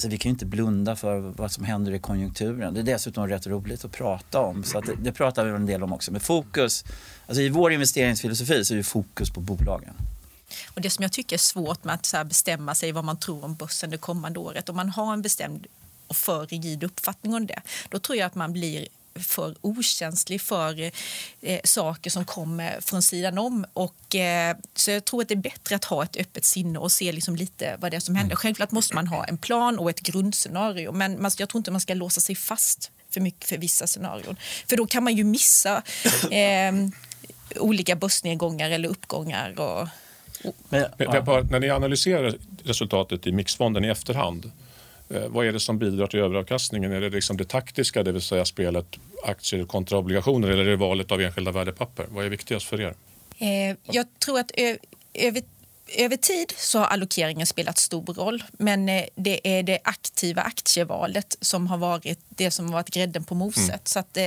så 0.00 0.08
vi 0.08 0.18
kan 0.18 0.30
ju 0.30 0.32
inte 0.32 0.46
blunda 0.46 0.96
för 0.96 1.18
vad 1.18 1.52
som 1.52 1.64
händer 1.64 1.92
i 1.92 1.98
konjunkturen. 1.98 2.74
Det 2.74 2.80
är 2.80 2.84
dessutom 2.84 3.28
rätt 3.28 3.46
roligt 3.46 3.84
att 3.84 3.92
prata 3.92 4.40
om. 4.40 4.64
Så 4.64 4.80
det, 4.80 4.94
det, 4.94 5.12
pratar 5.12 5.44
vi 5.44 5.50
en 5.50 5.66
del 5.66 5.82
om 5.82 5.92
också. 5.92 6.12
Men 6.12 6.20
fokus, 6.20 6.84
alltså 7.26 7.42
i 7.42 7.48
vår 7.48 7.72
investeringsfilosofi 7.72 8.64
så 8.64 8.74
är 8.74 8.76
det 8.76 8.84
fokus 8.84 9.30
på 9.30 9.40
bolagen. 9.40 9.94
Och 10.74 10.80
det 10.80 10.90
som 10.90 11.02
jag 11.02 11.12
tycker 11.12 11.36
är 11.36 11.38
svårt 11.38 11.84
med 11.84 11.94
att 11.94 12.06
så 12.06 12.24
bestämma 12.24 12.74
sig 12.74 12.92
vad 12.92 13.04
man 13.04 13.18
tror 13.18 13.44
om 13.44 13.54
börsen 13.54 13.90
det 13.90 13.98
kommande 13.98 14.38
året. 14.38 14.68
Om 14.68 14.76
man 14.76 14.88
har 14.88 15.12
en 15.12 15.22
bestämd 15.22 15.66
och 16.06 16.16
för 16.16 16.46
rigid 16.46 16.82
uppfattning 16.82 17.34
om 17.34 17.46
det. 17.46 17.62
Då 17.88 17.98
tror 17.98 18.18
jag 18.18 18.26
att 18.26 18.34
man 18.34 18.52
blir 18.52 18.88
för 19.14 19.54
okänslig 19.60 20.40
för 20.40 20.90
eh, 21.40 21.60
saker 21.64 22.10
som 22.10 22.24
kommer 22.24 22.80
från 22.80 23.02
sidan 23.02 23.38
om. 23.38 23.66
Och, 23.72 24.14
eh, 24.14 24.56
så 24.74 24.90
jag 24.90 25.04
tror 25.04 25.22
att 25.22 25.28
det 25.28 25.34
är 25.34 25.36
bättre 25.36 25.76
att 25.76 25.84
ha 25.84 26.02
ett 26.02 26.16
öppet 26.16 26.44
sinne 26.44 26.78
och 26.78 26.92
se 26.92 27.12
liksom 27.12 27.36
lite 27.36 27.76
vad 27.78 27.90
det 27.90 27.96
är 27.96 28.00
som 28.00 28.14
händer. 28.14 28.32
Mm. 28.32 28.36
Självklart 28.36 28.70
måste 28.70 28.94
man 28.94 29.06
ha 29.06 29.24
en 29.24 29.38
plan 29.38 29.78
och 29.78 29.90
ett 29.90 30.00
grundscenario 30.00 30.92
men 30.92 31.22
man, 31.22 31.30
jag 31.38 31.48
tror 31.48 31.58
inte 31.58 31.70
man 31.70 31.80
ska 31.80 31.94
låsa 31.94 32.20
sig 32.20 32.34
fast 32.34 32.90
för 33.10 33.20
mycket 33.20 33.48
för 33.48 33.58
vissa 33.58 33.86
scenarion. 33.86 34.36
För 34.66 34.76
då 34.76 34.86
kan 34.86 35.04
man 35.04 35.16
ju 35.16 35.24
missa 35.24 35.82
eh, 36.30 36.72
olika 37.56 37.96
börsnedgångar 37.96 38.70
eller 38.70 38.88
uppgångar. 38.88 39.60
Och, 39.60 39.88
och, 40.44 40.56
men, 40.68 40.84
ja. 40.98 41.42
När 41.50 41.60
ni 41.60 41.70
analyserar 41.70 42.34
resultatet 42.64 43.26
i 43.26 43.32
mixfonden 43.32 43.84
i 43.84 43.88
efterhand 43.88 44.50
vad 45.28 45.46
är 45.46 45.52
det 45.52 45.60
som 45.60 45.78
bidrar 45.78 46.06
till 46.06 46.20
överavkastningen? 46.20 46.92
Är 46.92 47.00
det 47.00 47.10
liksom 47.10 47.36
det 47.36 47.48
taktiska, 47.48 48.02
det 48.02 48.12
vill 48.12 48.22
säga 48.22 48.44
spelet 48.44 48.86
aktier 49.24 49.64
kontra 49.64 49.98
obligationer 49.98 50.48
eller 50.48 50.64
är 50.64 50.70
det 50.70 50.76
valet 50.76 51.12
av 51.12 51.20
enskilda 51.20 51.52
värdepapper? 51.52 52.06
Vad 52.08 52.24
är 52.24 52.28
viktigast 52.28 52.66
för 52.66 52.80
er? 52.80 52.94
Eh, 53.38 53.76
jag 53.84 54.06
tror 54.18 54.38
att 54.38 54.50
över, 55.14 55.42
över 55.96 56.16
tid 56.16 56.52
så 56.56 56.78
har 56.78 56.86
allokeringen 56.86 57.46
spelat 57.46 57.78
stor 57.78 58.14
roll 58.14 58.44
men 58.52 58.88
eh, 58.88 59.04
det 59.14 59.58
är 59.58 59.62
det 59.62 59.78
aktiva 59.84 60.42
aktievalet 60.42 61.36
som 61.40 61.66
har 61.66 61.78
varit 61.78 62.20
det 62.28 62.50
som 62.50 62.66
har 62.66 62.72
varit 62.72 62.90
grädden 62.90 63.24
på 63.24 63.34
moset. 63.34 63.68
Mm. 63.68 63.80
Så 63.84 63.98
att, 63.98 64.18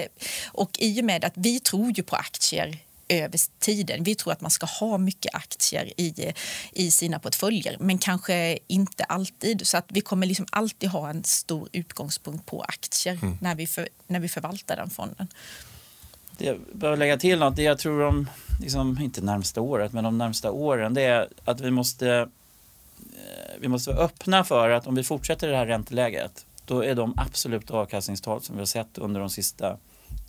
och 0.46 0.78
I 0.80 1.02
och 1.02 1.06
med 1.06 1.26
att 1.26 1.34
vi 1.36 1.60
tror 1.60 1.91
ju 1.91 2.04
på 2.04 2.15
aktier 2.15 2.78
över 3.08 3.39
tiden. 3.60 4.04
Vi 4.04 4.16
tror 4.16 4.34
att 4.34 4.42
man 4.42 4.52
ska 4.52 4.66
ha 4.66 4.98
mycket 4.98 5.36
aktier 5.36 5.94
i, 5.98 6.34
i 6.72 6.92
sina 6.92 7.20
portföljer 7.20 7.78
men 7.80 7.98
kanske 7.98 8.60
inte 8.68 9.04
alltid. 9.04 9.68
Så 9.68 9.78
att 9.78 9.86
vi 9.88 10.02
kommer 10.02 10.28
liksom 10.28 10.46
alltid 10.50 10.89
ha 10.89 11.10
en 11.10 11.24
stor 11.24 11.70
utgångspunkt 11.72 12.46
på 12.46 12.62
aktier 12.62 13.20
mm. 13.22 13.38
när, 13.42 13.56
vi 13.56 13.68
för, 13.68 13.89
när 14.08 14.20
vi 14.20 14.30
förvaltar 14.30 14.76
den 14.76 14.89
fonden. 14.89 15.28
Det 16.38 16.46
jag 16.46 16.60
behöver 16.74 16.98
lägga 16.98 17.18
till 17.18 17.39
något, 17.39 17.56
det 17.56 17.63
jag 17.63 17.80
tror 17.80 18.02
om, 18.02 18.30
liksom, 18.62 19.02
inte 19.02 19.22
närmsta 19.22 19.62
året, 19.62 19.94
men 19.94 20.04
de 20.04 20.18
närmsta 20.18 20.52
åren, 20.52 20.94
det 20.94 21.02
är 21.02 21.28
att 21.46 21.62
vi 21.62 21.72
måste, 21.72 22.10
eh, 22.10 23.60
vi 23.60 23.68
måste 23.68 23.92
vara 23.92 24.06
öppna 24.06 24.44
för 24.44 24.70
att 24.70 24.88
om 24.88 24.96
vi 24.96 25.04
fortsätter 25.04 25.48
det 25.48 25.58
här 25.58 25.66
ränteläget, 25.66 26.46
då 26.66 26.84
är 26.84 26.96
de 26.96 27.13
absoluta 27.18 27.74
avkastningstal 27.74 28.42
som 28.42 28.56
vi 28.56 28.62
har 28.62 28.66
sett 28.66 28.98
under 28.98 29.20
de 29.20 29.30
sista 29.30 29.78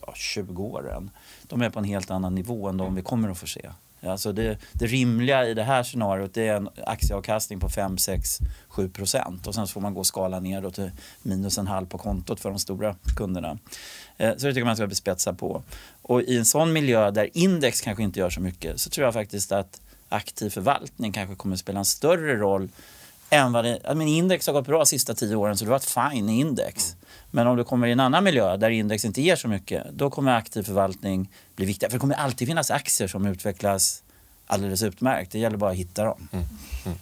ja, 0.06 0.12
20 0.16 0.62
åren, 0.62 1.10
de 1.42 1.62
är 1.62 1.70
på 1.70 1.78
en 1.78 1.84
helt 1.84 2.10
annan 2.10 2.34
nivå 2.34 2.68
än 2.68 2.76
de 2.76 2.94
vi 2.94 3.02
kommer 3.02 3.28
att 3.28 3.38
få 3.38 3.46
se. 3.46 3.70
Alltså 4.06 4.32
det, 4.32 4.58
det 4.72 4.86
rimliga 4.86 5.46
i 5.46 5.54
det 5.54 5.62
här 5.62 5.82
scenariot 5.82 6.34
det 6.34 6.48
är 6.48 6.56
en 6.56 6.68
aktieavkastning 6.86 7.60
på 7.60 7.68
5, 7.68 7.98
6, 7.98 8.38
7 8.68 8.88
procent 8.88 9.46
och 9.46 9.54
sen 9.54 9.66
så 9.66 9.72
får 9.72 9.80
man 9.80 9.94
gå 9.94 10.00
och 10.00 10.06
skala 10.06 10.40
ner 10.40 10.62
då 10.62 10.70
till 10.70 10.90
minus 11.22 11.58
en 11.58 11.66
halv 11.66 11.86
på 11.86 11.98
kontot 11.98 12.40
för 12.40 12.50
de 12.50 12.58
stora 12.58 12.96
kunderna. 13.16 13.58
Eh, 14.16 14.30
så 14.30 14.34
det 14.34 14.38
tycker 14.38 14.58
jag 14.58 14.66
man 14.66 14.76
ska 14.76 14.86
bespetsa 14.86 15.32
på. 15.32 15.62
Och 16.02 16.22
i 16.22 16.38
en 16.38 16.44
sån 16.44 16.72
miljö 16.72 17.10
där 17.10 17.30
index 17.32 17.80
kanske 17.80 18.02
inte 18.02 18.20
gör 18.20 18.30
så 18.30 18.40
mycket 18.40 18.80
så 18.80 18.90
tror 18.90 19.04
jag 19.04 19.14
faktiskt 19.14 19.52
att 19.52 19.80
aktiv 20.08 20.50
förvaltning 20.50 21.12
kanske 21.12 21.34
kommer 21.36 21.54
att 21.54 21.60
spela 21.60 21.78
en 21.78 21.84
större 21.84 22.36
roll 22.36 22.68
än 23.30 23.52
vad 23.52 23.64
det, 23.64 23.78
men 23.94 24.08
index 24.08 24.46
har 24.46 24.54
gått 24.54 24.66
bra 24.66 24.78
de 24.78 24.86
sista 24.86 25.14
tio 25.14 25.36
åren 25.36 25.56
så 25.56 25.64
det 25.64 25.70
har 25.70 25.78
varit 25.78 26.12
fine 26.12 26.28
i 26.28 26.40
index. 26.40 26.96
Men 27.30 27.46
om 27.46 27.56
du 27.56 27.64
kommer 27.64 27.86
i 27.86 27.92
en 27.92 28.00
annan 28.00 28.24
miljö 28.24 28.56
där 28.56 28.70
index 28.70 29.04
inte 29.04 29.22
ger 29.22 29.36
så 29.36 29.48
mycket, 29.48 29.86
då 29.92 30.10
kommer 30.10 30.32
aktiv 30.32 30.62
förvaltning 30.62 31.30
bli 31.56 31.66
viktigare. 31.66 31.90
För 31.90 31.96
det 31.96 32.00
kommer 32.00 32.14
alltid 32.14 32.48
finnas 32.48 32.70
aktier 32.70 33.08
som 33.08 33.26
utvecklas 33.26 34.02
alldeles 34.46 34.82
utmärkt. 34.82 35.32
Det 35.32 35.38
gäller 35.38 35.56
bara 35.56 35.70
att 35.70 35.76
hitta 35.76 36.04
dem. 36.04 36.28
Mm. 36.32 36.44
Mm. 36.84 36.98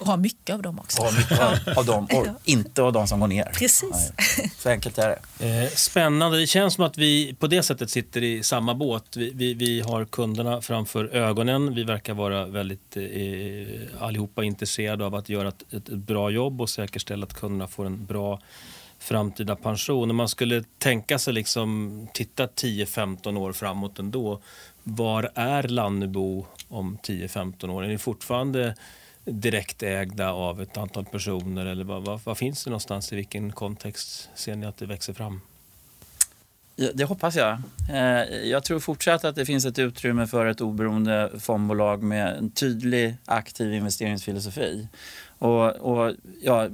Och 0.00 0.06
ha 0.06 0.16
mycket 0.16 0.54
av 0.54 0.62
dem 0.62 0.78
också. 0.78 1.02
Och 1.02 1.08
ha 1.08 1.18
mycket 1.18 1.40
av, 1.40 1.78
av 1.78 1.86
dem 1.86 2.08
och 2.12 2.26
inte 2.44 2.82
av 2.82 2.92
dem 2.92 3.08
som 3.08 3.20
går 3.20 3.28
ner. 3.28 3.44
Precis. 3.44 4.12
Nej. 4.38 4.52
Så 4.58 4.68
enkelt 4.68 4.98
är 4.98 5.08
det. 5.38 5.62
Eh, 5.62 5.70
spännande. 5.70 6.38
Det 6.38 6.46
känns 6.46 6.74
som 6.74 6.84
att 6.84 6.98
vi 6.98 7.34
på 7.38 7.46
det 7.46 7.62
sättet 7.62 7.90
sitter 7.90 8.22
i 8.22 8.42
samma 8.42 8.74
båt. 8.74 9.16
Vi, 9.16 9.32
vi, 9.34 9.54
vi 9.54 9.80
har 9.80 10.04
kunderna 10.04 10.60
framför 10.60 11.04
ögonen. 11.04 11.74
Vi 11.74 11.84
verkar 11.84 12.14
vara 12.14 12.46
väldigt 12.46 12.96
eh, 12.96 14.02
allihopa 14.04 14.44
intresserade 14.44 15.06
av 15.06 15.14
att 15.14 15.28
göra 15.28 15.48
ett, 15.48 15.62
ett, 15.70 15.88
ett 15.88 15.94
bra 15.94 16.30
jobb 16.30 16.60
och 16.60 16.70
säkerställa 16.70 17.26
att 17.26 17.34
kunderna 17.34 17.68
får 17.68 17.86
en 17.86 18.06
bra 18.06 18.40
framtida 18.98 19.56
pension. 19.56 20.10
Om 20.10 20.16
man 20.16 20.28
skulle 20.28 20.64
tänka 20.78 21.18
sig 21.18 21.34
liksom 21.34 22.08
titta 22.14 22.46
10-15 22.46 23.38
år 23.38 23.52
framåt 23.52 23.98
ändå. 23.98 24.40
Var 24.82 25.30
är 25.34 25.62
Lannebo 25.62 26.46
om 26.68 26.98
10-15 27.02 27.70
år? 27.70 27.84
Är 27.84 27.88
ni 27.88 27.98
fortfarande 27.98 28.74
direktägda 29.30 30.32
av 30.32 30.62
ett 30.62 30.76
antal 30.76 31.04
personer 31.04 31.66
eller 31.66 31.84
vad, 31.84 32.04
vad, 32.04 32.20
vad, 32.24 32.38
finns 32.38 32.64
det 32.64 32.70
någonstans? 32.70 33.12
I 33.12 33.16
vilken 33.16 33.52
kontext 33.52 34.28
ser 34.34 34.56
ni 34.56 34.66
att 34.66 34.76
det 34.76 34.86
växer 34.86 35.12
fram? 35.12 35.40
Det 36.94 37.04
hoppas 37.04 37.36
jag. 37.36 37.58
Eh, 37.90 38.48
jag 38.48 38.64
tror 38.64 38.80
fortsatt 38.80 39.24
att 39.24 39.36
det 39.36 39.46
finns 39.46 39.64
ett 39.64 39.78
utrymme 39.78 40.26
för 40.26 40.46
ett 40.46 40.60
oberoende 40.60 41.30
fondbolag 41.38 42.02
med 42.02 42.36
en 42.36 42.50
tydlig 42.50 43.16
aktiv 43.24 43.74
investeringsfilosofi. 43.74 44.88
Och, 45.38 45.66
och 45.66 46.14
ja, 46.42 46.68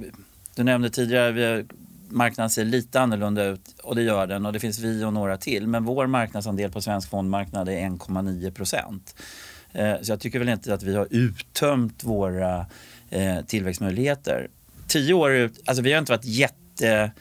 du 0.55 0.63
nämnde 0.63 0.89
tidigare, 0.89 1.59
att 1.59 1.65
marknaden 2.09 2.49
ser 2.49 2.65
lite 2.65 3.01
annorlunda 3.01 3.43
ut 3.43 3.75
och 3.83 3.95
det 3.95 4.01
gör 4.01 4.27
den 4.27 4.45
och 4.45 4.53
det 4.53 4.59
finns 4.59 4.79
vi 4.79 5.03
och 5.03 5.13
några 5.13 5.37
till. 5.37 5.67
Men 5.67 5.85
vår 5.85 6.07
marknadsandel 6.07 6.71
på 6.71 6.81
svensk 6.81 7.09
fondmarknad 7.09 7.69
är 7.69 7.73
1,9 7.73 8.51
procent. 8.51 9.15
Eh, 9.77 9.95
så 10.01 10.11
jag 10.11 10.19
tycker 10.19 10.39
väl 10.39 10.49
inte 10.49 10.73
att 10.73 10.83
vi 10.83 10.95
har 10.95 11.07
uttömt 11.11 12.03
våra 12.03 12.65
eh, 13.09 13.41
tillväxtmöjligheter. 13.47 14.47
Tio 14.87 15.13
år 15.13 15.31
ut, 15.31 15.59
alltså 15.65 15.83
vi 15.83 15.91
har 15.91 15.99
inte 15.99 16.11
varit 16.11 16.25
jätte 16.25 17.11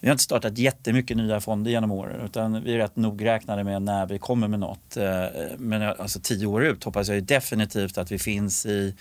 vi 0.00 0.08
har 0.08 0.12
inte 0.12 0.24
startat 0.24 0.58
jättemycket 0.58 1.16
nya 1.16 1.40
fonder 1.40 1.70
genom 1.70 1.90
åren 1.90 2.20
utan 2.24 2.62
vi 2.64 2.74
är 2.74 2.78
rätt 2.78 2.96
nogräknade 2.96 3.64
med 3.64 3.82
när 3.82 4.06
vi 4.06 4.18
kommer 4.18 4.48
med 4.48 4.60
något. 4.60 4.96
Eh, 4.96 5.24
men 5.58 5.82
alltså 5.82 6.20
tio 6.22 6.46
år 6.46 6.64
ut 6.64 6.84
hoppas 6.84 7.08
jag 7.08 7.22
definitivt 7.22 7.98
att 7.98 8.12
vi 8.12 8.18
finns 8.18 8.66
i 8.66 8.94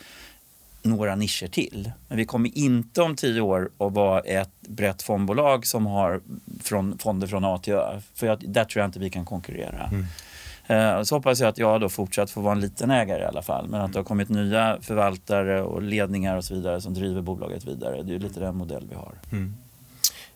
några 0.81 1.15
nischer 1.15 1.47
till. 1.47 1.91
Men 2.07 2.17
vi 2.17 2.25
kommer 2.25 2.57
inte 2.57 3.01
om 3.01 3.15
tio 3.15 3.41
år 3.41 3.69
att 3.77 3.93
vara 3.93 4.19
ett 4.19 4.61
brett 4.61 5.01
fondbolag 5.01 5.65
som 5.65 5.85
har 5.85 6.21
från, 6.61 6.97
fonder 6.97 7.27
från 7.27 7.45
A 7.45 7.57
till 7.57 7.73
Ö. 7.73 8.01
För 8.13 8.27
jag, 8.27 8.49
där 8.49 8.65
tror 8.65 8.81
jag 8.81 8.87
inte 8.87 8.99
vi 8.99 9.09
kan 9.09 9.25
konkurrera. 9.25 9.89
Mm. 9.91 10.05
Eh, 10.67 11.03
så 11.03 11.15
hoppas 11.15 11.39
jag 11.39 11.49
att 11.49 11.57
jag 11.57 11.81
då 11.81 11.89
fortsatt 11.89 12.31
får 12.31 12.41
vara 12.41 12.53
en 12.53 12.61
liten 12.61 12.91
ägare 12.91 13.23
i 13.23 13.25
alla 13.25 13.41
fall. 13.41 13.67
Men 13.67 13.81
att 13.81 13.93
det 13.93 13.99
har 13.99 14.03
kommit 14.03 14.29
nya 14.29 14.77
förvaltare 14.81 15.61
och 15.61 15.81
ledningar 15.81 16.37
och 16.37 16.43
så 16.43 16.53
vidare 16.53 16.81
som 16.81 16.93
driver 16.93 17.21
bolaget 17.21 17.67
vidare. 17.67 18.03
Det 18.03 18.15
är 18.15 18.19
lite 18.19 18.39
den 18.39 18.55
modell 18.55 18.87
vi 18.89 18.95
har. 18.95 19.15
Mm. 19.31 19.53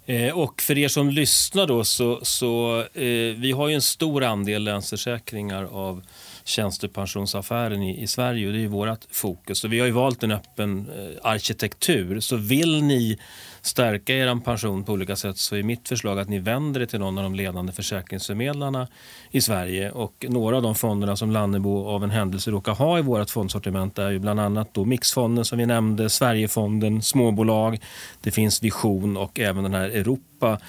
Eh, 0.06 0.38
och 0.38 0.62
för 0.62 0.78
er 0.78 0.88
som 0.88 1.10
lyssnar 1.10 1.68
då 1.68 1.84
så, 1.84 2.20
så 2.22 2.80
eh, 2.94 3.36
vi 3.38 3.52
har 3.52 3.68
ju 3.68 3.76
en 3.76 3.82
stor 3.82 4.24
andel 4.24 4.64
Länsförsäkringar 4.64 5.64
av 5.64 6.02
tjänstepensionsaffären 6.44 7.84
i, 7.84 8.04
i 8.04 8.08
Sverige 8.08 8.48
och 8.48 8.54
det 8.54 8.64
är 8.64 8.68
vårt 8.68 9.06
fokus. 9.12 9.64
Och 9.64 9.74
vi 9.74 9.80
har 9.80 9.86
ju 9.86 9.92
valt 9.92 10.24
en 10.24 10.32
öppen 10.32 10.90
eh, 10.98 11.30
arkitektur. 11.32 12.20
Så 12.20 12.36
vill 12.36 12.84
ni 12.84 13.20
stärka 13.68 14.14
er 14.14 14.40
pension 14.40 14.84
på 14.84 14.94
olika 14.94 15.16
sätt 15.16 15.38
så 15.38 15.56
är 15.56 15.64
mitt 15.64 15.90
förslag 15.90 16.20
att 16.20 16.30
ni 16.30 16.40
vänder 16.40 16.82
er 16.82 16.86
till 16.86 17.00
någon 17.00 17.18
av 17.18 17.24
de 17.24 17.36
ledande 17.36 17.74
försäkringsförmedlarna 17.74 18.88
i 19.32 19.42
Sverige. 19.42 19.92
Och 19.92 20.26
några 20.30 20.56
av 20.56 20.62
de 20.62 20.76
fonderna 20.76 21.16
som 21.16 21.32
Lannebo 21.32 21.88
av 21.88 22.04
en 22.04 22.10
händelse 22.10 22.52
råkar 22.52 22.74
ha 22.74 23.00
i 23.00 23.02
vårt 23.02 23.30
fondsortiment 23.30 23.98
är 23.98 24.10
ju 24.12 24.20
bland 24.20 24.40
annat 24.40 24.74
då 24.74 24.86
Mixfonden 24.86 25.46
som 25.46 25.58
vi 25.58 25.66
nämnde, 25.66 26.10
Sverigefonden, 26.10 27.02
småbolag, 27.02 27.80
det 28.22 28.32
finns 28.32 28.64
Vision 28.64 29.18
och 29.18 29.40
även 29.40 29.64
den 29.64 29.74
här 29.74 29.90
Europa 29.90 30.60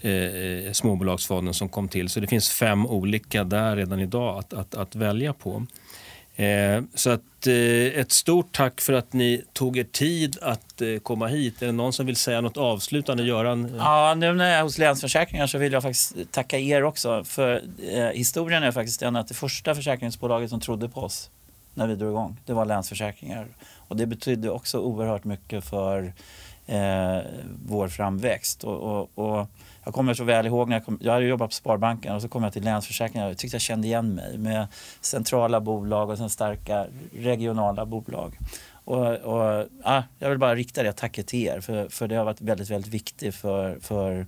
eh, 0.00 0.72
småbolagsfonden 0.72 1.54
som 1.54 1.68
kom 1.68 1.88
till. 1.88 2.08
Så 2.08 2.20
det 2.20 2.26
finns 2.26 2.50
fem 2.50 2.86
olika 2.86 3.44
där 3.44 3.76
redan 3.76 4.00
idag 4.00 4.38
att, 4.38 4.52
att, 4.52 4.74
att 4.74 4.94
välja 4.94 5.32
på. 5.32 5.66
Eh, 6.38 6.82
så 6.94 7.10
att, 7.10 7.46
eh, 7.46 8.00
ett 8.00 8.12
stort 8.12 8.52
tack 8.52 8.80
för 8.80 8.92
att 8.92 9.12
ni 9.12 9.44
tog 9.52 9.78
er 9.78 9.84
tid 9.84 10.38
att 10.42 10.82
eh, 10.82 10.98
komma 11.02 11.26
hit. 11.26 11.62
Är 11.62 11.66
det 11.66 11.72
någon 11.72 11.92
som 11.92 12.06
vill 12.06 12.16
säga 12.16 12.40
något 12.40 12.56
avslutande? 12.56 13.22
Göran? 13.22 13.74
Ja, 13.78 14.14
nu 14.14 14.32
när 14.32 14.50
jag 14.50 14.58
är 14.58 14.62
hos 14.62 14.78
Länsförsäkringar 14.78 15.46
så 15.46 15.58
vill 15.58 15.72
jag 15.72 15.82
faktiskt 15.82 16.14
tacka 16.30 16.58
er 16.58 16.82
också. 16.82 17.24
För 17.24 17.62
eh, 17.92 18.06
historien 18.06 18.62
är 18.62 18.72
faktiskt 18.72 19.00
den 19.00 19.16
att 19.16 19.28
det 19.28 19.34
första 19.34 19.74
försäkringsbolaget 19.74 20.50
som 20.50 20.60
trodde 20.60 20.88
på 20.88 21.00
oss 21.00 21.30
när 21.74 21.86
vi 21.86 21.94
drog 21.94 22.10
igång, 22.10 22.36
det 22.46 22.52
var 22.52 22.64
Länsförsäkringar. 22.64 23.46
Och 23.88 23.96
det 23.96 24.06
betydde 24.06 24.50
också 24.50 24.78
oerhört 24.78 25.24
mycket 25.24 25.64
för 25.64 26.12
eh, 26.66 27.18
vår 27.66 27.88
framväxt. 27.88 28.64
och, 28.64 28.82
och, 28.82 29.10
och 29.14 29.48
jag 29.88 29.94
kommer 29.94 30.14
så 30.14 30.24
väl 30.24 30.46
ihåg 30.46 30.68
när 30.68 30.76
jag, 30.76 30.84
kom, 30.84 30.98
jag 31.00 31.12
hade 31.12 31.26
jobbat 31.26 31.50
på 31.50 31.54
Sparbanken 31.54 32.14
och 32.14 32.22
så 32.22 32.28
kom 32.28 32.42
jag 32.42 32.52
till 32.52 32.64
Länsförsäkringar. 32.64 33.28
Jag 33.28 33.38
tyckte 33.38 33.54
jag 33.54 33.62
kände 33.62 33.86
igen 33.86 34.14
mig 34.14 34.38
med 34.38 34.66
centrala 35.00 35.60
bolag 35.60 36.10
och 36.10 36.18
sen 36.18 36.30
starka 36.30 36.86
regionala 37.12 37.86
bolag. 37.86 38.38
Och, 38.84 39.16
och 39.16 39.66
ja, 39.84 40.04
jag 40.18 40.30
vill 40.30 40.38
bara 40.38 40.54
rikta 40.54 40.82
det 40.82 40.92
tacket 40.92 41.26
till 41.26 41.46
er 41.46 41.60
för, 41.60 41.88
för 41.88 42.08
det 42.08 42.16
har 42.16 42.24
varit 42.24 42.40
väldigt, 42.40 42.70
väldigt 42.70 42.94
viktigt 42.94 43.34
för, 43.34 43.78
för 43.80 44.26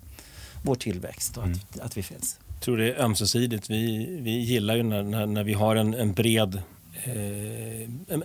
vår 0.65 0.75
tillväxt 0.75 1.37
och 1.37 1.43
att, 1.43 1.47
mm. 1.49 1.87
att 1.87 1.97
vi 1.97 2.03
finns. 2.03 2.39
Jag 2.49 2.61
tror 2.61 2.77
det 2.77 2.93
är 2.93 3.05
ömsesidigt. 3.05 3.71
Vi, 3.71 4.07
vi 4.21 4.31
gillar 4.31 4.77
ju 4.77 4.83
när, 4.83 5.03
när, 5.03 5.27
när 5.27 5.45
vi 5.45 5.53
har 5.53 5.77
en, 5.77 5.95
en 5.95 6.13
bred, 6.13 6.63
eh, 7.05 7.83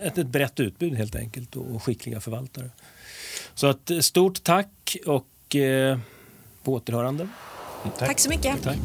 ett, 0.07 0.17
ett 0.17 0.27
brett 0.27 0.59
utbud 0.59 0.93
helt 0.93 1.15
enkelt 1.15 1.55
och, 1.55 1.75
och 1.75 1.83
skickliga 1.83 2.21
förvaltare. 2.21 2.69
Så 3.53 3.67
att, 3.67 3.91
stort 4.01 4.43
tack 4.43 4.97
och 5.05 5.55
eh, 5.55 5.99
På 6.65 6.73
återhörande. 6.73 7.27
Tack 7.99 8.19
så 8.19 8.29
mycket. 8.29 8.63
Tack. 8.63 8.77